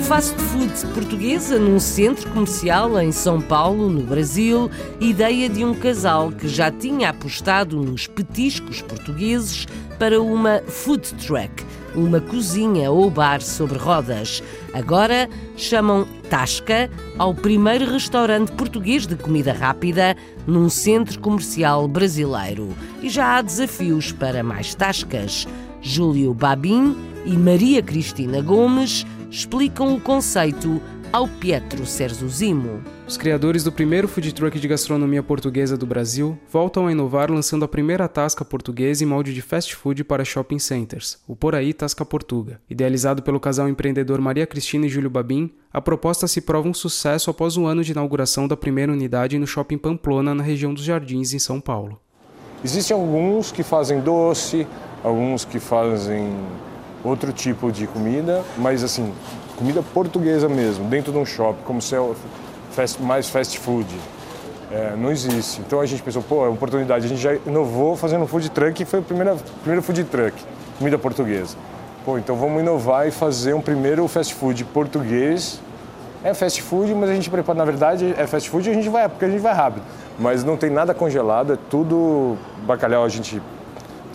Fast 0.09 0.35
food 0.35 0.73
portuguesa 0.93 1.59
num 1.59 1.79
centro 1.79 2.29
comercial 2.31 3.01
em 3.01 3.13
São 3.13 3.41
Paulo, 3.41 3.89
no 3.89 4.03
Brasil, 4.03 4.69
ideia 5.01 5.49
de 5.49 5.65
um 5.65 5.73
casal 5.73 6.33
que 6.33 6.49
já 6.49 6.71
tinha 6.71 7.11
apostado 7.11 7.77
nos 7.81 8.09
petiscos 8.09 8.83
portugueses 8.83 9.67
para 9.99 10.21
uma 10.21 10.63
food 10.67 11.15
truck, 11.15 11.65
uma 11.97 12.21
cozinha 12.21 12.91
ou 12.91 13.11
bar 13.11 13.41
sobre 13.41 13.79
rodas. 13.79 14.43
Agora 14.73 15.29
chamam 15.57 16.07
Tasca 16.29 16.91
ao 17.19 17.35
primeiro 17.35 17.91
restaurante 17.91 18.53
português 18.53 19.07
de 19.07 19.17
comida 19.17 19.53
rápida 19.53 20.17
num 20.47 20.69
centro 20.69 21.19
comercial 21.19 21.89
brasileiro. 21.89 22.69
E 23.03 23.09
já 23.09 23.37
há 23.37 23.43
desafios 23.43 24.13
para 24.13 24.43
mais 24.43 24.75
tascas. 24.75 25.49
Júlio 25.81 26.35
Babin 26.35 26.97
e 27.25 27.37
Maria 27.37 27.83
Cristina 27.83 28.43
Gomes 28.43 29.07
explicam 29.31 29.95
o 29.95 30.01
conceito 30.01 30.81
ao 31.13 31.29
Pietro 31.29 31.87
Serzuzimo. 31.87 32.83
Os 33.07 33.17
criadores 33.17 33.63
do 33.63 33.73
primeiro 33.73 34.09
food 34.09 34.33
truck 34.35 34.59
de 34.59 34.69
gastronomia 34.69 35.23
portuguesa 35.23 35.77
do 35.77 35.87
Brasil 35.87 36.39
voltam 36.51 36.87
a 36.87 36.93
inovar 36.93 37.31
lançando 37.31 37.65
a 37.65 37.69
primeira 37.69 38.09
tasca 38.09 38.45
portuguesa 38.45 39.05
em 39.05 39.07
molde 39.07 39.33
de 39.33 39.41
fast 39.41 39.75
food 39.75 40.05
para 40.05 40.25
shopping 40.25 40.59
centers, 40.59 41.19
o 41.27 41.37
Poraí 41.37 41.73
Tasca 41.73 42.05
Portuga. 42.05 42.61
Idealizado 42.69 43.23
pelo 43.23 43.41
casal 43.41 43.69
empreendedor 43.69 44.21
Maria 44.21 44.47
Cristina 44.47 44.87
e 44.87 44.89
Júlio 44.89 45.11
Babin, 45.11 45.51
a 45.73 45.81
proposta 45.81 46.27
se 46.27 46.41
prova 46.41 46.69
um 46.69 46.75
sucesso 46.75 47.31
após 47.31 47.57
um 47.57 47.67
ano 47.67 47.85
de 47.85 47.93
inauguração 47.93 48.49
da 48.49 48.57
primeira 48.57 48.93
unidade 48.93 49.39
no 49.39 49.47
shopping 49.47 49.79
Pamplona, 49.79 50.35
na 50.35 50.43
região 50.43 50.75
dos 50.75 50.85
Jardins, 50.85 51.33
em 51.33 51.39
São 51.39 51.61
Paulo. 51.61 52.01
Existem 52.65 52.97
alguns 52.97 53.53
que 53.53 53.63
fazem 53.63 54.01
doce, 54.01 54.67
alguns 55.05 55.45
que 55.45 55.61
fazem 55.61 56.35
outro 57.05 57.33
tipo 57.33 57.71
de 57.71 57.87
comida, 57.87 58.45
mas 58.59 58.83
assim, 58.83 59.13
comida 59.57 59.83
portuguesa 59.83 60.49
mesmo, 60.49 60.85
dentro 60.87 61.13
de 61.13 61.19
um 61.19 61.25
shopping, 61.25 61.63
como 61.65 61.81
se 61.81 61.97
é 61.97 62.11
fast, 62.71 63.03
mais 63.03 63.29
fast 63.29 63.59
food. 63.59 63.89
É, 64.71 64.95
não 64.97 65.11
existe. 65.11 65.61
Então 65.61 65.81
a 65.81 65.87
gente 65.87 66.03
pensou, 66.03 66.23
pô, 66.23 66.45
é 66.45 66.49
uma 66.49 66.55
oportunidade. 66.55 67.07
A 67.07 67.09
gente 67.09 67.21
já 67.21 67.35
inovou 67.47 67.97
fazendo 67.97 68.25
um 68.25 68.27
food 68.27 68.51
truck 68.51 68.83
e 68.83 68.85
foi 68.85 69.01
o 69.01 69.03
primeiro, 69.03 69.37
primeiro 69.63 69.83
food 69.83 70.05
truck, 70.05 70.35
comida 70.79 70.99
portuguesa. 70.99 71.57
Pô, 72.05 72.19
então 72.19 72.37
vamos 72.37 72.61
inovar 72.61 73.09
e 73.09 73.11
fazer 73.11 73.55
um 73.55 73.61
primeiro 73.61 74.07
fast 74.09 74.35
food 74.35 74.65
português. 74.67 75.61
É 76.23 76.35
fast 76.35 76.61
food, 76.63 76.93
mas 76.95 77.11
a 77.11 77.15
gente 77.15 77.31
prepara, 77.31 77.57
na 77.57 77.65
verdade, 77.65 78.15
é 78.19 78.27
fast 78.27 78.51
food 78.51 78.69
e 78.69 78.73
a 78.73 78.75
gente 78.75 78.89
vai, 78.89 79.09
porque 79.09 79.25
a 79.25 79.29
gente 79.29 79.41
vai 79.41 79.55
rápido. 79.55 79.85
Mas 80.19 80.43
não 80.43 80.57
tem 80.57 80.71
nada 80.71 80.93
congelado, 80.93 81.53
é 81.53 81.59
tudo 81.71 82.37
bacalhau 82.67 83.05
a 83.05 83.09
gente 83.09 83.41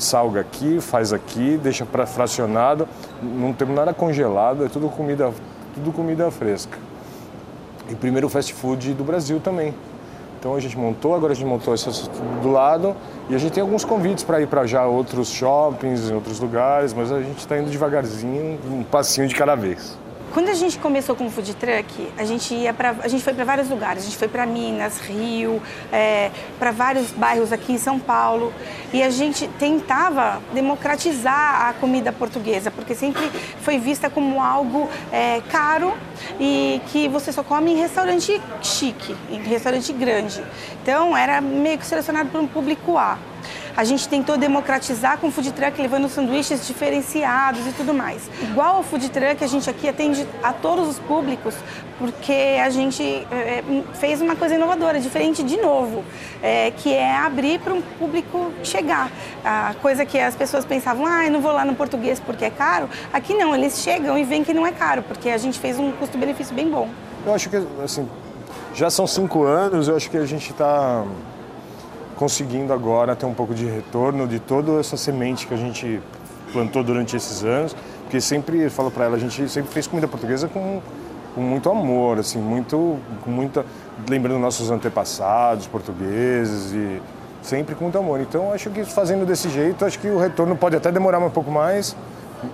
salga 0.03 0.41
aqui, 0.41 0.79
faz 0.79 1.13
aqui, 1.13 1.59
deixa 1.61 1.85
para 1.85 2.05
fracionado, 2.05 2.87
não 3.21 3.53
tem 3.53 3.67
nada 3.67 3.93
congelado, 3.93 4.65
é 4.65 4.69
tudo 4.69 4.89
comida, 4.89 5.31
tudo 5.73 5.91
comida 5.91 6.29
fresca. 6.31 6.77
E 7.89 7.95
primeiro 7.95 8.29
fast 8.29 8.53
food 8.53 8.93
do 8.93 9.03
Brasil 9.03 9.39
também. 9.39 9.73
Então 10.39 10.55
a 10.55 10.59
gente 10.59 10.75
montou, 10.77 11.13
agora 11.13 11.33
a 11.33 11.35
gente 11.35 11.47
montou 11.47 11.71
essa 11.73 11.91
do 12.41 12.51
lado 12.51 12.95
e 13.29 13.35
a 13.35 13.37
gente 13.37 13.51
tem 13.51 13.61
alguns 13.61 13.85
convites 13.85 14.23
para 14.23 14.41
ir 14.41 14.47
para 14.47 14.65
já 14.65 14.87
outros 14.87 15.29
shoppings, 15.29 16.09
em 16.09 16.15
outros 16.15 16.39
lugares, 16.39 16.93
mas 16.93 17.11
a 17.11 17.21
gente 17.21 17.37
está 17.37 17.59
indo 17.59 17.69
devagarzinho, 17.69 18.57
um 18.71 18.83
passinho 18.83 19.27
de 19.27 19.35
cada 19.35 19.53
vez. 19.53 19.99
Quando 20.33 20.47
a 20.47 20.53
gente 20.53 20.77
começou 20.77 21.13
com 21.13 21.25
o 21.25 21.29
food 21.29 21.53
truck, 21.55 22.07
a 22.17 22.23
gente 22.23 22.53
ia 22.53 22.73
para, 22.73 22.95
a 23.03 23.07
gente 23.09 23.21
foi 23.21 23.33
para 23.33 23.43
vários 23.43 23.69
lugares. 23.69 24.03
A 24.03 24.05
gente 24.05 24.17
foi 24.17 24.29
para 24.29 24.45
Minas, 24.45 24.97
Rio, 24.99 25.61
é, 25.91 26.31
para 26.57 26.71
vários 26.71 27.11
bairros 27.11 27.51
aqui 27.51 27.73
em 27.73 27.77
São 27.77 27.99
Paulo, 27.99 28.53
e 28.93 29.03
a 29.03 29.09
gente 29.09 29.45
tentava 29.59 30.41
democratizar 30.53 31.67
a 31.67 31.73
comida 31.73 32.13
portuguesa, 32.13 32.71
porque 32.71 32.95
sempre 32.95 33.29
foi 33.61 33.77
vista 33.77 34.09
como 34.09 34.41
algo 34.41 34.89
é, 35.11 35.41
caro 35.51 35.93
e 36.39 36.81
que 36.93 37.09
você 37.09 37.33
só 37.33 37.43
come 37.43 37.73
em 37.73 37.75
restaurante 37.75 38.41
chique, 38.61 39.13
em 39.29 39.41
restaurante 39.41 39.91
grande. 39.91 40.41
Então 40.81 41.15
era 41.15 41.41
meio 41.41 41.77
que 41.77 41.85
selecionado 41.85 42.29
para 42.29 42.39
um 42.39 42.47
público 42.47 42.97
A. 42.97 43.17
A 43.75 43.83
gente 43.83 44.07
tentou 44.07 44.37
democratizar 44.37 45.17
com 45.17 45.27
o 45.27 45.31
food 45.31 45.51
truck, 45.53 45.81
levando 45.81 46.09
sanduíches 46.09 46.67
diferenciados 46.67 47.65
e 47.65 47.71
tudo 47.71 47.93
mais. 47.93 48.29
Igual 48.41 48.77
ao 48.77 48.83
food 48.83 49.09
truck, 49.09 49.43
a 49.43 49.47
gente 49.47 49.69
aqui 49.69 49.87
atende 49.87 50.27
a 50.43 50.51
todos 50.51 50.87
os 50.87 50.99
públicos, 50.99 51.55
porque 51.97 52.59
a 52.63 52.69
gente 52.69 53.03
é, 53.31 53.63
fez 53.93 54.21
uma 54.21 54.35
coisa 54.35 54.55
inovadora, 54.55 54.99
diferente 54.99 55.41
de 55.43 55.57
novo, 55.57 56.03
é, 56.41 56.71
que 56.71 56.93
é 56.93 57.15
abrir 57.15 57.59
para 57.59 57.73
um 57.73 57.81
público 57.81 58.51
chegar. 58.63 59.09
A 59.43 59.73
coisa 59.81 60.05
que 60.05 60.19
as 60.19 60.35
pessoas 60.35 60.65
pensavam, 60.65 61.05
ah, 61.05 61.25
eu 61.25 61.31
não 61.31 61.41
vou 61.41 61.51
lá 61.51 61.63
no 61.63 61.75
português 61.75 62.19
porque 62.19 62.45
é 62.45 62.49
caro. 62.49 62.89
Aqui 63.13 63.33
não, 63.33 63.55
eles 63.55 63.79
chegam 63.79 64.17
e 64.17 64.23
veem 64.23 64.43
que 64.43 64.53
não 64.53 64.65
é 64.65 64.71
caro, 64.71 65.01
porque 65.03 65.29
a 65.29 65.37
gente 65.37 65.59
fez 65.59 65.79
um 65.79 65.91
custo-benefício 65.93 66.53
bem 66.53 66.69
bom. 66.69 66.89
Eu 67.25 67.33
acho 67.33 67.49
que, 67.49 67.57
assim, 67.83 68.09
já 68.73 68.89
são 68.89 69.05
cinco 69.05 69.43
anos, 69.43 69.87
eu 69.87 69.95
acho 69.95 70.09
que 70.09 70.17
a 70.17 70.25
gente 70.25 70.51
está 70.51 71.03
conseguindo 72.21 72.71
agora 72.71 73.15
ter 73.15 73.25
um 73.25 73.33
pouco 73.33 73.51
de 73.51 73.65
retorno 73.65 74.27
de 74.27 74.39
toda 74.39 74.79
essa 74.79 74.95
semente 74.95 75.47
que 75.47 75.55
a 75.55 75.57
gente 75.57 75.99
plantou 76.53 76.83
durante 76.83 77.15
esses 77.15 77.43
anos, 77.43 77.75
porque 78.03 78.21
sempre 78.21 78.69
falo 78.69 78.91
para 78.91 79.05
ela, 79.05 79.15
a 79.15 79.19
gente 79.19 79.49
sempre 79.49 79.71
fez 79.71 79.87
comida 79.87 80.07
portuguesa 80.07 80.47
com, 80.47 80.79
com 81.33 81.41
muito 81.41 81.67
amor, 81.67 82.19
assim, 82.19 82.37
muito, 82.37 82.99
com 83.23 83.31
muita, 83.31 83.65
lembrando 84.07 84.37
nossos 84.37 84.69
antepassados 84.69 85.65
portugueses 85.65 86.71
e 86.73 87.01
sempre 87.41 87.73
com 87.73 87.85
muito 87.85 87.97
amor. 87.97 88.21
Então 88.21 88.53
acho 88.53 88.69
que 88.69 88.85
fazendo 88.85 89.25
desse 89.25 89.49
jeito, 89.49 89.83
acho 89.83 89.97
que 89.97 90.07
o 90.07 90.19
retorno 90.19 90.55
pode 90.55 90.75
até 90.75 90.91
demorar 90.91 91.17
um 91.17 91.29
pouco 91.31 91.49
mais, 91.49 91.97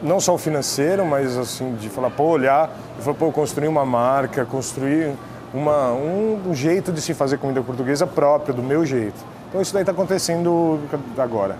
não 0.02 0.22
só 0.22 0.36
o 0.36 0.38
financeiro, 0.38 1.06
mas 1.06 1.38
assim 1.38 1.76
de 1.76 1.90
falar, 1.90 2.12
pô, 2.12 2.24
olhar 2.24 2.70
e 2.98 3.02
falar, 3.02 3.18
pô, 3.18 3.34
construir 3.34 3.68
uma 3.68 3.86
marca, 3.86 4.46
construir 4.46 5.12
uma, 5.54 5.92
um, 5.92 6.52
um 6.52 6.56
jeito 6.56 6.94
de 6.94 7.02
se 7.02 7.14
fazer 7.14 7.38
comida 7.38 7.62
portuguesa 7.62 8.08
própria, 8.08 8.54
do 8.54 8.64
meu 8.64 8.86
jeito. 8.86 9.36
Então 9.50 9.62
isso 9.62 9.74
daí 9.74 9.84
está 9.84 9.92
acontecendo 9.92 10.80
agora. 11.18 11.58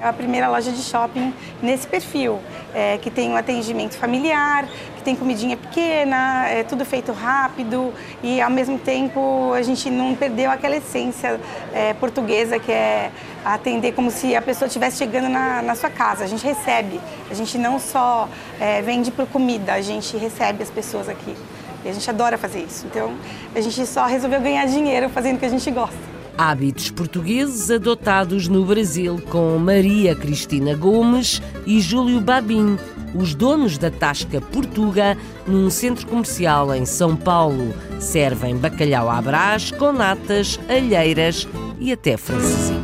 É 0.00 0.08
a 0.08 0.12
primeira 0.14 0.48
loja 0.48 0.72
de 0.72 0.82
shopping 0.82 1.34
nesse 1.62 1.86
perfil, 1.86 2.38
é, 2.74 2.96
que 2.96 3.10
tem 3.10 3.30
um 3.30 3.36
atendimento 3.36 3.98
familiar, 3.98 4.66
que 4.96 5.02
tem 5.02 5.14
comidinha 5.14 5.58
pequena, 5.58 6.48
é 6.48 6.64
tudo 6.64 6.86
feito 6.86 7.12
rápido 7.12 7.92
e 8.22 8.40
ao 8.40 8.50
mesmo 8.50 8.78
tempo 8.78 9.52
a 9.52 9.60
gente 9.60 9.90
não 9.90 10.14
perdeu 10.14 10.50
aquela 10.50 10.76
essência 10.76 11.38
é, 11.74 11.92
portuguesa 11.92 12.58
que 12.58 12.72
é 12.72 13.10
atender 13.44 13.92
como 13.92 14.10
se 14.10 14.34
a 14.34 14.40
pessoa 14.40 14.66
estivesse 14.68 14.96
chegando 14.96 15.28
na, 15.28 15.60
na, 15.60 15.74
sua 15.74 15.90
casa. 15.90 16.24
A 16.24 16.26
gente 16.26 16.46
recebe, 16.46 16.98
a 17.30 17.34
gente 17.34 17.58
não 17.58 17.78
só 17.78 18.26
é, 18.58 18.80
vende 18.80 19.10
por 19.10 19.26
comida, 19.26 19.74
a 19.74 19.82
gente 19.82 20.16
recebe 20.16 20.62
as 20.62 20.70
pessoas 20.70 21.10
aqui. 21.10 21.36
E 21.84 21.88
a 21.90 21.92
gente 21.92 22.08
adora 22.08 22.38
fazer 22.38 22.60
isso. 22.62 22.86
Então 22.86 23.14
a 23.54 23.60
gente 23.60 23.84
só 23.86 24.06
resolveu 24.06 24.40
ganhar 24.40 24.66
dinheiro 24.66 25.10
fazendo 25.10 25.36
o 25.36 25.38
que 25.38 25.46
a 25.46 25.50
gente 25.50 25.70
gosta. 25.70 26.19
Hábitos 26.40 26.90
portugueses 26.90 27.70
adotados 27.70 28.48
no 28.48 28.64
Brasil 28.64 29.20
com 29.28 29.58
Maria 29.58 30.16
Cristina 30.16 30.74
Gomes 30.74 31.42
e 31.66 31.82
Júlio 31.82 32.18
Babin, 32.18 32.78
os 33.14 33.34
donos 33.34 33.76
da 33.76 33.90
Tasca 33.90 34.40
Portuga, 34.40 35.18
num 35.46 35.68
centro 35.68 36.06
comercial 36.06 36.74
em 36.74 36.86
São 36.86 37.14
Paulo. 37.14 37.74
Servem 37.98 38.56
bacalhau 38.56 39.10
à 39.10 39.20
brás 39.20 39.70
com 39.70 39.92
natas, 39.92 40.58
alheiras 40.66 41.46
e 41.78 41.92
até 41.92 42.16
francesinhas. 42.16 42.79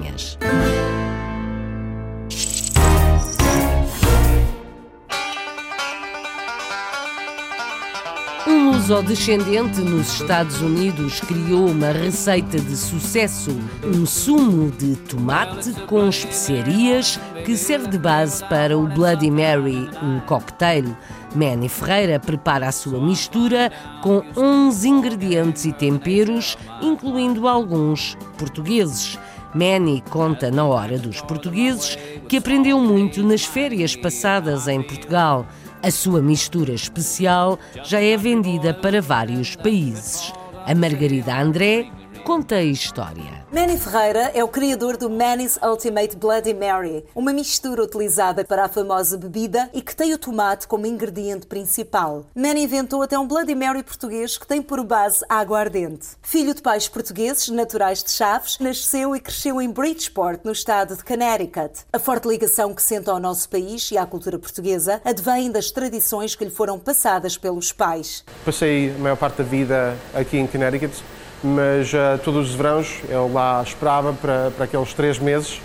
Luso-descendente 8.89 9.81
nos 9.81 10.13
Estados 10.13 10.61
Unidos 10.61 11.19
criou 11.19 11.67
uma 11.71 11.91
receita 11.91 12.57
de 12.57 12.77
sucesso, 12.77 13.51
um 13.85 14.07
sumo 14.07 14.71
de 14.71 14.95
tomate 14.95 15.73
com 15.89 16.09
especiarias 16.09 17.19
que 17.45 17.57
serve 17.57 17.89
de 17.89 17.99
base 17.99 18.45
para 18.45 18.79
o 18.79 18.87
Bloody 18.87 19.29
Mary, 19.29 19.91
um 20.01 20.21
cocktail. 20.21 20.97
Manny 21.35 21.69
Ferreira 21.69 22.21
prepara 22.21 22.69
a 22.69 22.73
sua 22.73 23.01
mistura 23.01 23.73
com 24.05 24.23
11 24.37 24.89
ingredientes 24.89 25.65
e 25.65 25.73
temperos, 25.73 26.57
incluindo 26.81 27.49
alguns 27.49 28.17
portugueses. 28.39 29.19
Manny 29.53 30.01
conta 30.11 30.49
na 30.49 30.65
hora 30.65 30.97
dos 30.97 31.21
portugueses 31.23 31.99
que 32.29 32.37
aprendeu 32.37 32.79
muito 32.79 33.21
nas 33.25 33.45
férias 33.45 33.97
passadas 33.97 34.69
em 34.69 34.81
Portugal. 34.81 35.45
A 35.87 35.91
sua 35.93 36.21
mistura 36.21 36.73
especial 36.73 37.61
já 37.85 38.01
é 38.01 38.17
vendida 38.17 38.75
para 38.75 39.01
vários 39.01 39.55
países. 39.55 40.33
A 40.67 40.75
Margarida 40.75 41.41
André 41.41 41.89
conta 42.27 42.57
a 42.57 42.63
história. 42.65 43.47
Manny 43.53 43.79
Ferreira 43.79 44.33
é 44.35 44.43
o 44.43 44.49
criador 44.49 44.97
do 44.97 45.09
Manny's 45.09 45.57
Ultimate 45.63 46.17
Bloody 46.17 46.53
Mary, 46.53 47.05
uma 47.15 47.33
mistura 47.33 47.85
utilizada 47.85 48.45
para 48.45 48.65
a 48.65 48.69
famosa 48.69 49.17
bebida 49.17 49.71
e 49.73 49.81
que 49.81 49.95
tem 49.95 50.13
o 50.13 50.19
tomate 50.19 50.67
como 50.67 50.89
ingrediente 50.89 51.47
principal. 51.47 52.27
Manny 52.35 52.65
inventou 52.65 53.01
até 53.01 53.17
um 53.17 53.29
Bloody 53.29 53.55
Mary 53.55 53.85
português 53.85 54.37
que 54.37 54.45
tem 54.45 54.61
por 54.61 54.83
base 54.83 55.25
água 55.29 55.61
ardente. 55.61 56.09
Filho 56.21 56.53
de 56.53 56.61
pais 56.61 56.89
portugueses, 56.89 57.49
naturais 57.49 58.03
de 58.03 58.11
Chaves, 58.11 58.59
nasceu 58.59 59.15
e 59.15 59.21
cresceu 59.21 59.63
em 59.63 59.71
Bridgeport, 59.71 60.41
no 60.43 60.51
estado 60.51 60.97
de 60.97 61.05
Connecticut. 61.05 61.85
A 61.93 61.99
forte 62.01 62.27
ligação 62.27 62.75
que 62.75 62.83
sente 62.83 63.09
ao 63.09 63.21
nosso 63.21 63.49
país 63.49 63.89
e 63.93 63.97
à 63.97 64.05
cultura 64.05 64.37
portuguesa 64.37 65.01
advém 65.05 65.49
das 65.49 65.71
tradições 65.71 66.35
que 66.35 66.45
lhe 66.45 66.51
foram 66.51 66.77
passadas 66.77 67.39
pelos 67.39 67.71
pais. 67.71 68.25
Passei 68.45 68.93
a 68.93 68.99
maior 68.99 69.17
parte 69.17 69.37
da 69.37 69.45
vida 69.45 69.97
aqui 70.13 70.39
em 70.39 70.49
Connecticut 70.49 71.05
mas 71.43 71.93
uh, 71.93 72.19
todos 72.25 72.51
os 72.51 72.55
verões 72.55 73.01
eu 73.09 73.31
lá 73.33 73.63
esperava 73.63 74.13
para, 74.13 74.51
para 74.51 74.65
aqueles 74.65 74.93
três 74.95 75.19
meses 75.19 75.61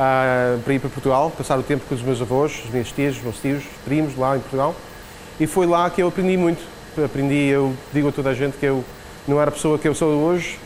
uh, 0.00 0.60
para 0.60 0.74
ir 0.74 0.78
para 0.78 0.90
Portugal, 0.90 1.30
passar 1.30 1.58
o 1.58 1.62
tempo 1.62 1.84
com 1.88 1.94
os 1.94 2.02
meus 2.02 2.20
avós, 2.20 2.62
as 2.64 2.70
minhas 2.70 2.90
tias, 2.90 3.16
os 3.16 3.22
meus 3.22 3.38
tios, 3.38 3.64
primos 3.84 4.16
lá 4.16 4.36
em 4.36 4.40
Portugal. 4.40 4.74
E 5.38 5.46
foi 5.46 5.66
lá 5.66 5.88
que 5.90 6.02
eu 6.02 6.08
aprendi 6.08 6.36
muito. 6.36 6.62
Aprendi, 7.02 7.46
eu 7.46 7.74
digo 7.92 8.08
a 8.08 8.12
toda 8.12 8.30
a 8.30 8.34
gente 8.34 8.56
que 8.56 8.66
eu 8.66 8.84
não 9.26 9.40
era 9.40 9.50
a 9.50 9.52
pessoa 9.52 9.78
que 9.78 9.88
eu 9.88 9.94
sou 9.94 10.08
hoje 10.08 10.58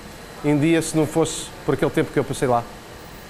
em 0.44 0.58
dia 0.58 0.80
se 0.82 0.96
não 0.96 1.06
fosse 1.06 1.46
por 1.64 1.74
aquele 1.74 1.90
tempo 1.90 2.12
que 2.12 2.18
eu 2.18 2.24
passei 2.24 2.48
lá. 2.48 2.62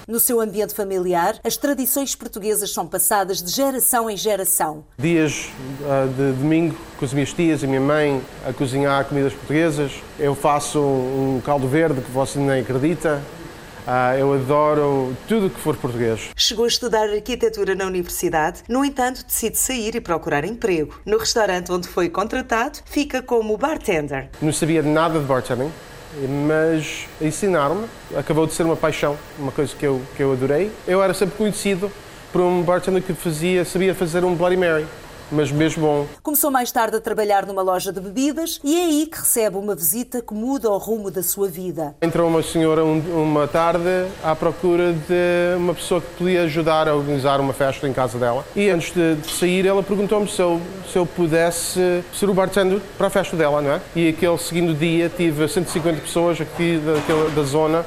No 0.07 0.21
seu 0.21 0.39
ambiente 0.39 0.75
familiar, 0.75 1.41
as 1.43 1.57
tradições 1.57 2.15
portuguesas 2.15 2.71
são 2.71 2.87
passadas 2.87 3.43
de 3.43 3.51
geração 3.51 4.11
em 4.11 4.19
geração. 4.19 4.85
Dias 4.99 5.49
uh, 5.81 6.07
de 6.09 6.39
domingo 6.39 6.77
com 6.99 7.07
as 7.07 7.15
minhas 7.15 7.33
tias 7.33 7.63
e 7.63 7.65
a 7.65 7.69
minha 7.69 7.81
mãe 7.81 8.23
a 8.47 8.53
cozinhar 8.53 9.07
comidas 9.07 9.33
portuguesas. 9.33 9.93
Eu 10.19 10.35
faço 10.35 10.79
um 10.79 11.41
caldo 11.43 11.67
verde 11.67 12.03
que 12.03 12.11
você 12.11 12.39
nem 12.39 12.61
acredita. 12.61 13.23
Uh, 13.87 14.19
eu 14.19 14.35
adoro 14.35 15.17
tudo 15.27 15.49
que 15.49 15.59
for 15.59 15.75
português. 15.75 16.29
Chegou 16.37 16.67
a 16.67 16.69
estudar 16.69 17.09
arquitetura 17.09 17.75
na 17.75 17.87
universidade, 17.87 18.63
no 18.69 18.85
entanto, 18.85 19.25
decide 19.25 19.57
sair 19.57 19.95
e 19.95 20.03
procurar 20.03 20.45
emprego. 20.45 21.01
No 21.07 21.17
restaurante 21.17 21.73
onde 21.73 21.89
foi 21.89 22.11
contratado, 22.11 22.81
fica 22.85 23.23
como 23.23 23.57
bartender. 23.57 24.29
Não 24.43 24.53
sabia 24.53 24.83
nada 24.83 25.19
de 25.19 25.25
bartending 25.25 25.73
mas 26.47 27.07
ensinaram-me, 27.21 27.87
acabou 28.17 28.47
de 28.47 28.53
ser 28.53 28.65
uma 28.65 28.77
paixão, 28.77 29.17
uma 29.39 29.53
coisa 29.53 29.75
que 29.75 29.87
eu, 29.87 30.01
que 30.17 30.23
eu 30.23 30.33
adorei. 30.33 30.71
Eu 30.87 31.03
era 31.03 31.15
sempre 31.15 31.37
conhecido 31.37 31.91
por 32.33 32.41
um 32.41 32.63
bartender 32.63 33.03
que 33.03 33.15
fazia, 33.15 33.65
sabia 33.65 33.95
fazer 33.95 34.25
um 34.25 34.35
Bloody 34.35 34.57
Mary 34.57 34.87
mas 35.35 35.51
mesmo 35.51 35.83
bom. 35.83 36.07
Começou 36.23 36.51
mais 36.51 36.71
tarde 36.71 36.97
a 36.97 37.01
trabalhar 37.01 37.45
numa 37.45 37.63
loja 37.63 37.93
de 37.93 38.01
bebidas 38.01 38.61
e 38.63 38.75
é 38.81 38.85
aí 38.85 39.07
que 39.07 39.19
recebe 39.19 39.57
uma 39.57 39.75
visita 39.75 40.23
que 40.23 40.33
muda 40.33 40.71
o 40.71 40.79
rumo 40.79 41.11
da 41.11 41.23
sua 41.23 41.49
vida. 41.49 41.95
Entrou 42.01 42.29
uma 42.29 42.43
senhora 42.43 42.85
um, 42.85 43.01
uma 43.23 43.47
tarde 43.47 44.07
à 44.23 44.35
procura 44.35 44.93
de 44.93 45.57
uma 45.57 45.75
pessoa 45.75 46.01
que 46.01 46.07
podia 46.17 46.43
ajudar 46.43 46.89
a 46.89 46.95
organizar 46.95 47.41
uma 47.41 47.53
festa 47.53 47.89
em 47.89 47.93
casa 47.93 48.19
dela. 48.19 48.45
E 48.55 48.71
antes 48.71 48.93
de, 48.95 49.17
de 49.17 49.31
sair, 49.31 49.67
ela 49.67 49.83
perguntou-me 49.83 50.29
se 50.29 50.41
eu, 50.41 50.61
se 50.91 50.97
eu 50.97 51.05
pudesse 51.05 52.05
ser 52.13 52.31
o 52.31 52.35
bartender 52.35 52.81
para 52.97 53.09
a 53.09 53.11
festa 53.11 53.37
dela, 53.37 53.61
não 53.61 53.73
é? 53.73 53.81
E 53.97 54.09
aquele 54.09 54.39
seguinte 54.39 54.75
dia 54.75 55.11
tive 55.15 55.49
150 55.49 56.01
pessoas 56.01 56.41
aqui 56.41 56.79
daquela, 56.79 57.31
da 57.31 57.43
zona 57.43 57.85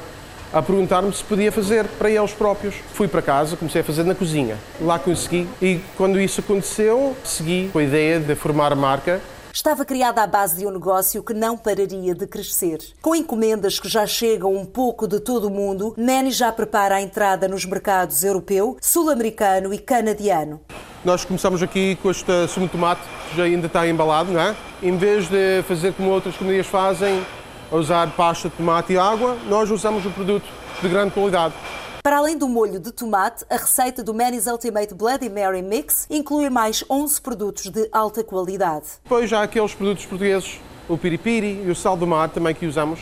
a 0.52 0.62
perguntar-me 0.62 1.12
se 1.12 1.24
podia 1.24 1.52
fazer 1.52 1.86
para 1.86 2.10
eles 2.10 2.32
próprios. 2.32 2.74
Fui 2.94 3.08
para 3.08 3.22
casa, 3.22 3.56
comecei 3.56 3.80
a 3.80 3.84
fazer 3.84 4.04
na 4.04 4.14
cozinha. 4.14 4.56
Lá 4.80 4.98
consegui 4.98 5.48
e 5.60 5.80
quando 5.96 6.20
isso 6.20 6.40
aconteceu, 6.40 7.16
segui 7.24 7.68
com 7.72 7.78
a 7.78 7.82
ideia 7.82 8.18
de 8.20 8.34
formar 8.34 8.72
a 8.72 8.76
marca 8.76 9.20
estava 9.58 9.84
criada 9.84 10.22
à 10.22 10.26
base 10.26 10.56
de 10.56 10.66
um 10.66 10.70
negócio 10.70 11.20
que 11.20 11.34
não 11.34 11.56
pararia 11.56 12.14
de 12.14 12.26
crescer. 12.28 12.78
Com 13.02 13.14
encomendas 13.14 13.80
que 13.80 13.88
já 13.88 14.06
chegam 14.06 14.54
um 14.54 14.64
pouco 14.64 15.08
de 15.08 15.18
todo 15.18 15.48
o 15.48 15.50
mundo, 15.50 15.94
Manny 15.98 16.30
já 16.30 16.52
prepara 16.52 16.96
a 16.96 17.02
entrada 17.02 17.48
nos 17.48 17.64
mercados 17.64 18.22
europeu, 18.22 18.76
sul-americano 18.80 19.74
e 19.74 19.78
canadiano. 19.78 20.60
Nós 21.04 21.24
começamos 21.24 21.60
aqui 21.60 21.96
com 22.02 22.10
este 22.10 22.46
sumo 22.48 22.66
de 22.66 22.72
tomate, 22.72 23.02
que 23.30 23.36
já 23.36 23.44
ainda 23.44 23.66
está 23.66 23.86
embalado, 23.86 24.32
não 24.32 24.40
é? 24.40 24.54
Em 24.80 24.96
vez 24.96 25.28
de 25.28 25.62
fazer 25.66 25.92
como 25.92 26.10
outras 26.10 26.36
comunidades 26.36 26.70
fazem, 26.70 27.24
usar 27.70 28.10
pasta 28.16 28.48
de 28.48 28.56
tomate 28.56 28.92
e 28.92 28.98
água, 28.98 29.36
nós 29.48 29.70
usamos 29.70 30.04
um 30.06 30.10
produto 30.10 30.46
de 30.80 30.88
grande 30.88 31.12
qualidade. 31.12 31.54
Para 32.02 32.18
além 32.18 32.38
do 32.38 32.48
molho 32.48 32.80
de 32.80 32.90
tomate, 32.92 33.44
a 33.50 33.56
receita 33.56 34.02
do 34.02 34.14
Manny's 34.14 34.46
Ultimate 34.46 34.94
Bloody 34.94 35.28
Mary 35.28 35.60
Mix 35.60 36.06
inclui 36.08 36.48
mais 36.48 36.84
11 36.88 37.20
produtos 37.20 37.68
de 37.68 37.88
alta 37.92 38.24
qualidade. 38.24 38.86
Depois 39.02 39.28
já 39.28 39.40
há 39.40 39.42
aqueles 39.42 39.74
produtos 39.74 40.06
portugueses, 40.06 40.58
o 40.88 40.96
piripiri 40.96 41.64
e 41.66 41.70
o 41.70 41.74
sal 41.74 41.96
do 41.96 42.06
mar 42.06 42.30
também 42.30 42.54
que 42.54 42.66
usamos. 42.66 43.00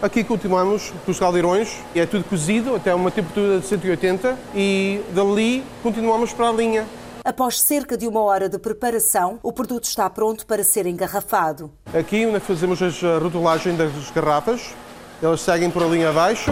Aqui 0.00 0.22
continuamos 0.22 0.92
com 1.04 1.10
os 1.10 1.18
caldeirões, 1.18 1.78
é 1.94 2.04
tudo 2.04 2.24
cozido 2.24 2.76
até 2.76 2.94
uma 2.94 3.10
temperatura 3.10 3.58
de 3.58 3.66
180 3.66 4.38
e 4.54 5.00
dali 5.14 5.64
continuamos 5.82 6.32
para 6.32 6.48
a 6.48 6.52
linha. 6.52 6.86
Após 7.24 7.58
cerca 7.58 7.96
de 7.96 8.06
uma 8.06 8.20
hora 8.20 8.50
de 8.50 8.58
preparação, 8.58 9.38
o 9.42 9.50
produto 9.50 9.84
está 9.84 10.10
pronto 10.10 10.44
para 10.44 10.62
ser 10.62 10.84
engarrafado. 10.84 11.72
Aqui 11.98 12.26
onde 12.26 12.38
fazemos 12.38 12.78
a 12.82 13.18
rotulagem 13.18 13.74
das 13.74 14.10
garrafas, 14.10 14.74
elas 15.22 15.40
seguem 15.40 15.70
por 15.70 15.82
a 15.82 15.86
linha 15.86 16.10
abaixo 16.10 16.50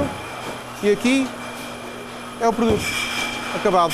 e 0.83 0.91
aqui 0.91 1.29
é 2.41 2.49
o 2.49 2.53
produto 2.55 2.83
acabado. 3.55 3.93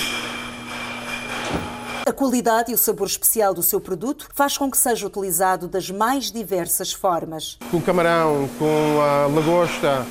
A 2.06 2.12
qualidade 2.12 2.70
e 2.70 2.74
o 2.74 2.78
sabor 2.78 3.08
especial 3.08 3.52
do 3.52 3.62
seu 3.62 3.80
produto 3.80 4.28
faz 4.32 4.56
com 4.56 4.70
que 4.70 4.78
seja 4.78 5.04
utilizado 5.04 5.66
das 5.66 5.90
mais 5.90 6.30
diversas 6.30 6.92
formas. 6.92 7.58
Com 7.72 7.80
camarão, 7.82 8.48
com 8.56 9.00
a 9.02 9.26
lagosta, 9.26 10.06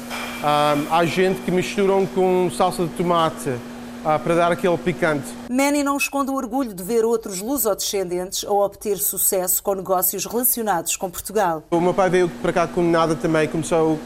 há 0.92 1.06
gente 1.06 1.40
que 1.44 1.50
misturam 1.50 2.06
com 2.06 2.52
salsa 2.52 2.86
de 2.86 2.94
tomate, 2.96 3.58
ah, 4.08 4.18
para 4.18 4.36
dar 4.36 4.52
aquele 4.54 4.78
picante. 4.78 5.26
Manny 5.50 5.84
não 5.84 5.98
esconde 5.98 6.32
o 6.32 6.36
orgulho 6.36 6.74
de 6.74 6.82
ver 6.82 7.04
outros 7.04 7.42
lusodescendentes 7.42 8.46
a 8.46 8.54
obter 8.54 8.98
sucesso 9.00 9.62
com 9.62 9.76
negócios 9.76 10.26
relacionados 10.26 10.96
com 10.96 11.10
Portugal. 11.10 11.64
O 11.70 11.82
meu 11.82 11.94
pai 11.94 12.10
veio 12.10 12.30
para 12.42 12.54
cá 12.54 12.68
com 12.68 12.82
nada 12.82 13.16
também, 13.16 13.50
começou 13.50 14.00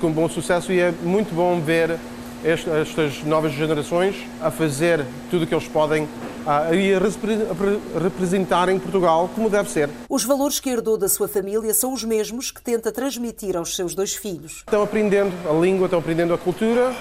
com 0.00 0.12
bom 0.12 0.28
sucesso 0.28 0.72
e 0.72 0.78
é 0.78 0.92
muito 1.02 1.34
bom 1.34 1.60
ver 1.60 1.98
estas 2.44 3.24
novas 3.24 3.50
gerações 3.52 4.14
a 4.40 4.48
fazer 4.48 5.04
tudo 5.28 5.42
o 5.42 5.46
que 5.46 5.52
eles 5.52 5.66
podem 5.66 6.08
ah, 6.46 6.72
e 6.72 6.94
a 6.94 8.00
representar 8.00 8.68
em 8.68 8.78
Portugal 8.78 9.28
como 9.34 9.50
deve 9.50 9.68
ser. 9.68 9.90
Os 10.08 10.22
valores 10.22 10.60
que 10.60 10.70
herdou 10.70 10.96
da 10.96 11.08
sua 11.08 11.26
família 11.26 11.74
são 11.74 11.92
os 11.92 12.04
mesmos 12.04 12.52
que 12.52 12.62
tenta 12.62 12.92
transmitir 12.92 13.56
aos 13.56 13.74
seus 13.74 13.92
dois 13.92 14.14
filhos. 14.14 14.58
Estão 14.58 14.84
aprendendo 14.84 15.32
a 15.50 15.52
língua, 15.52 15.86
estão 15.86 15.98
aprendendo 15.98 16.32
a 16.32 16.38
cultura 16.38 16.94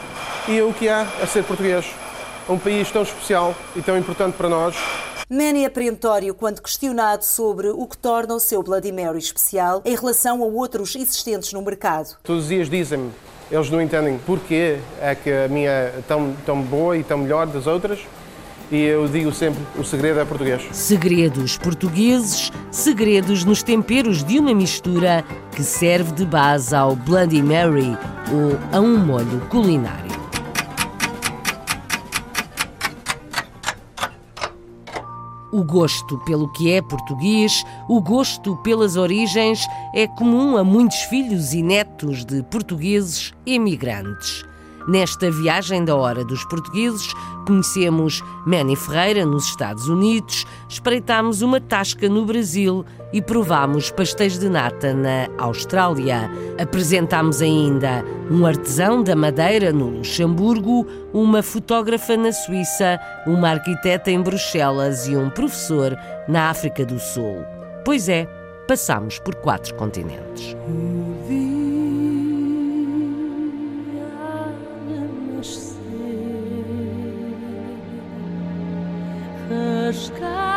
e 0.47 0.59
o 0.59 0.73
que 0.73 0.87
é 0.87 1.05
a 1.21 1.27
ser 1.27 1.43
português 1.43 1.85
um 2.49 2.57
país 2.57 2.89
tão 2.91 3.01
especial 3.01 3.55
e 3.75 3.81
tão 3.81 3.97
importante 3.97 4.35
para 4.35 4.49
nós. 4.49 4.75
Manny 5.29 5.65
é 5.65 5.69
perentório 5.69 6.33
quando 6.33 6.61
questionado 6.61 7.25
sobre 7.25 7.67
o 7.67 7.85
que 7.85 7.97
torna 7.97 8.33
o 8.33 8.39
seu 8.39 8.63
Bloody 8.63 8.93
Mary 8.93 9.19
especial 9.19 9.81
em 9.83 9.93
relação 9.93 10.41
a 10.41 10.45
outros 10.45 10.95
existentes 10.95 11.51
no 11.51 11.61
mercado. 11.61 12.15
Todos 12.23 12.43
os 12.43 12.49
dias 12.49 12.69
dizem-me, 12.69 13.11
eles 13.51 13.69
não 13.69 13.81
entendem 13.81 14.17
porquê 14.19 14.79
é 15.01 15.13
que 15.15 15.29
a 15.29 15.47
minha 15.49 15.69
é 15.69 15.99
tão, 16.07 16.33
tão 16.45 16.61
boa 16.61 16.97
e 16.97 17.03
tão 17.03 17.17
melhor 17.17 17.45
das 17.45 17.67
outras. 17.67 17.99
E 18.71 18.81
eu 18.83 19.07
digo 19.07 19.33
sempre: 19.33 19.61
o 19.77 19.83
segredo 19.83 20.19
é 20.19 20.25
português. 20.25 20.61
Segredos 20.71 21.57
portugueses, 21.57 22.51
segredos 22.71 23.43
nos 23.43 23.63
temperos 23.63 24.23
de 24.23 24.39
uma 24.39 24.53
mistura 24.53 25.25
que 25.55 25.63
serve 25.63 26.11
de 26.13 26.25
base 26.25 26.75
ao 26.75 26.95
Bloody 26.95 27.41
Mary 27.41 27.97
ou 28.31 28.77
a 28.77 28.81
um 28.81 28.97
molho 28.97 29.41
culinário. 29.49 30.26
O 35.51 35.63
gosto 35.63 36.17
pelo 36.19 36.51
que 36.51 36.71
é 36.71 36.81
português, 36.81 37.63
o 37.87 38.01
gosto 38.01 38.55
pelas 38.57 38.97
origens, 38.97 39.65
é 39.93 40.05
comum 40.05 40.57
a 40.57 40.63
muitos 40.63 40.97
filhos 41.03 41.53
e 41.53 41.63
netos 41.63 42.25
de 42.25 42.43
portugueses 42.43 43.33
emigrantes. 43.45 44.43
Nesta 44.87 45.29
viagem 45.29 45.83
da 45.83 45.95
Hora 45.95 46.23
dos 46.23 46.45
Portugueses, 46.45 47.13
conhecemos 47.45 48.23
Manny 48.45 48.75
Ferreira 48.75 49.25
nos 49.25 49.45
Estados 49.45 49.89
Unidos, 49.89 50.45
espreitámos 50.69 51.41
uma 51.41 51.59
tasca 51.59 52.07
no 52.07 52.25
Brasil 52.25 52.85
e 53.11 53.21
provámos 53.21 53.91
pastéis 53.91 54.39
de 54.39 54.47
nata 54.47 54.93
na 54.93 55.27
Austrália. 55.37 56.31
Apresentámos 56.57 57.41
ainda 57.41 58.05
um 58.31 58.45
artesão 58.45 59.03
da 59.03 59.15
madeira 59.15 59.73
no 59.73 59.89
Luxemburgo, 59.89 60.87
uma 61.13 61.43
fotógrafa 61.43 62.15
na 62.15 62.31
Suíça, 62.31 62.97
uma 63.25 63.49
arquiteta 63.49 64.09
em 64.09 64.21
Bruxelas 64.21 65.05
e 65.05 65.17
um 65.17 65.29
professor 65.29 65.97
na 66.29 66.49
África 66.49 66.85
do 66.85 66.97
Sul. 66.97 67.43
Pois 67.83 68.07
é, 68.07 68.25
passamos 68.67 69.19
por 69.19 69.35
quatro 69.35 69.75
continentes. 69.75 70.55
mieszka. 79.87 80.56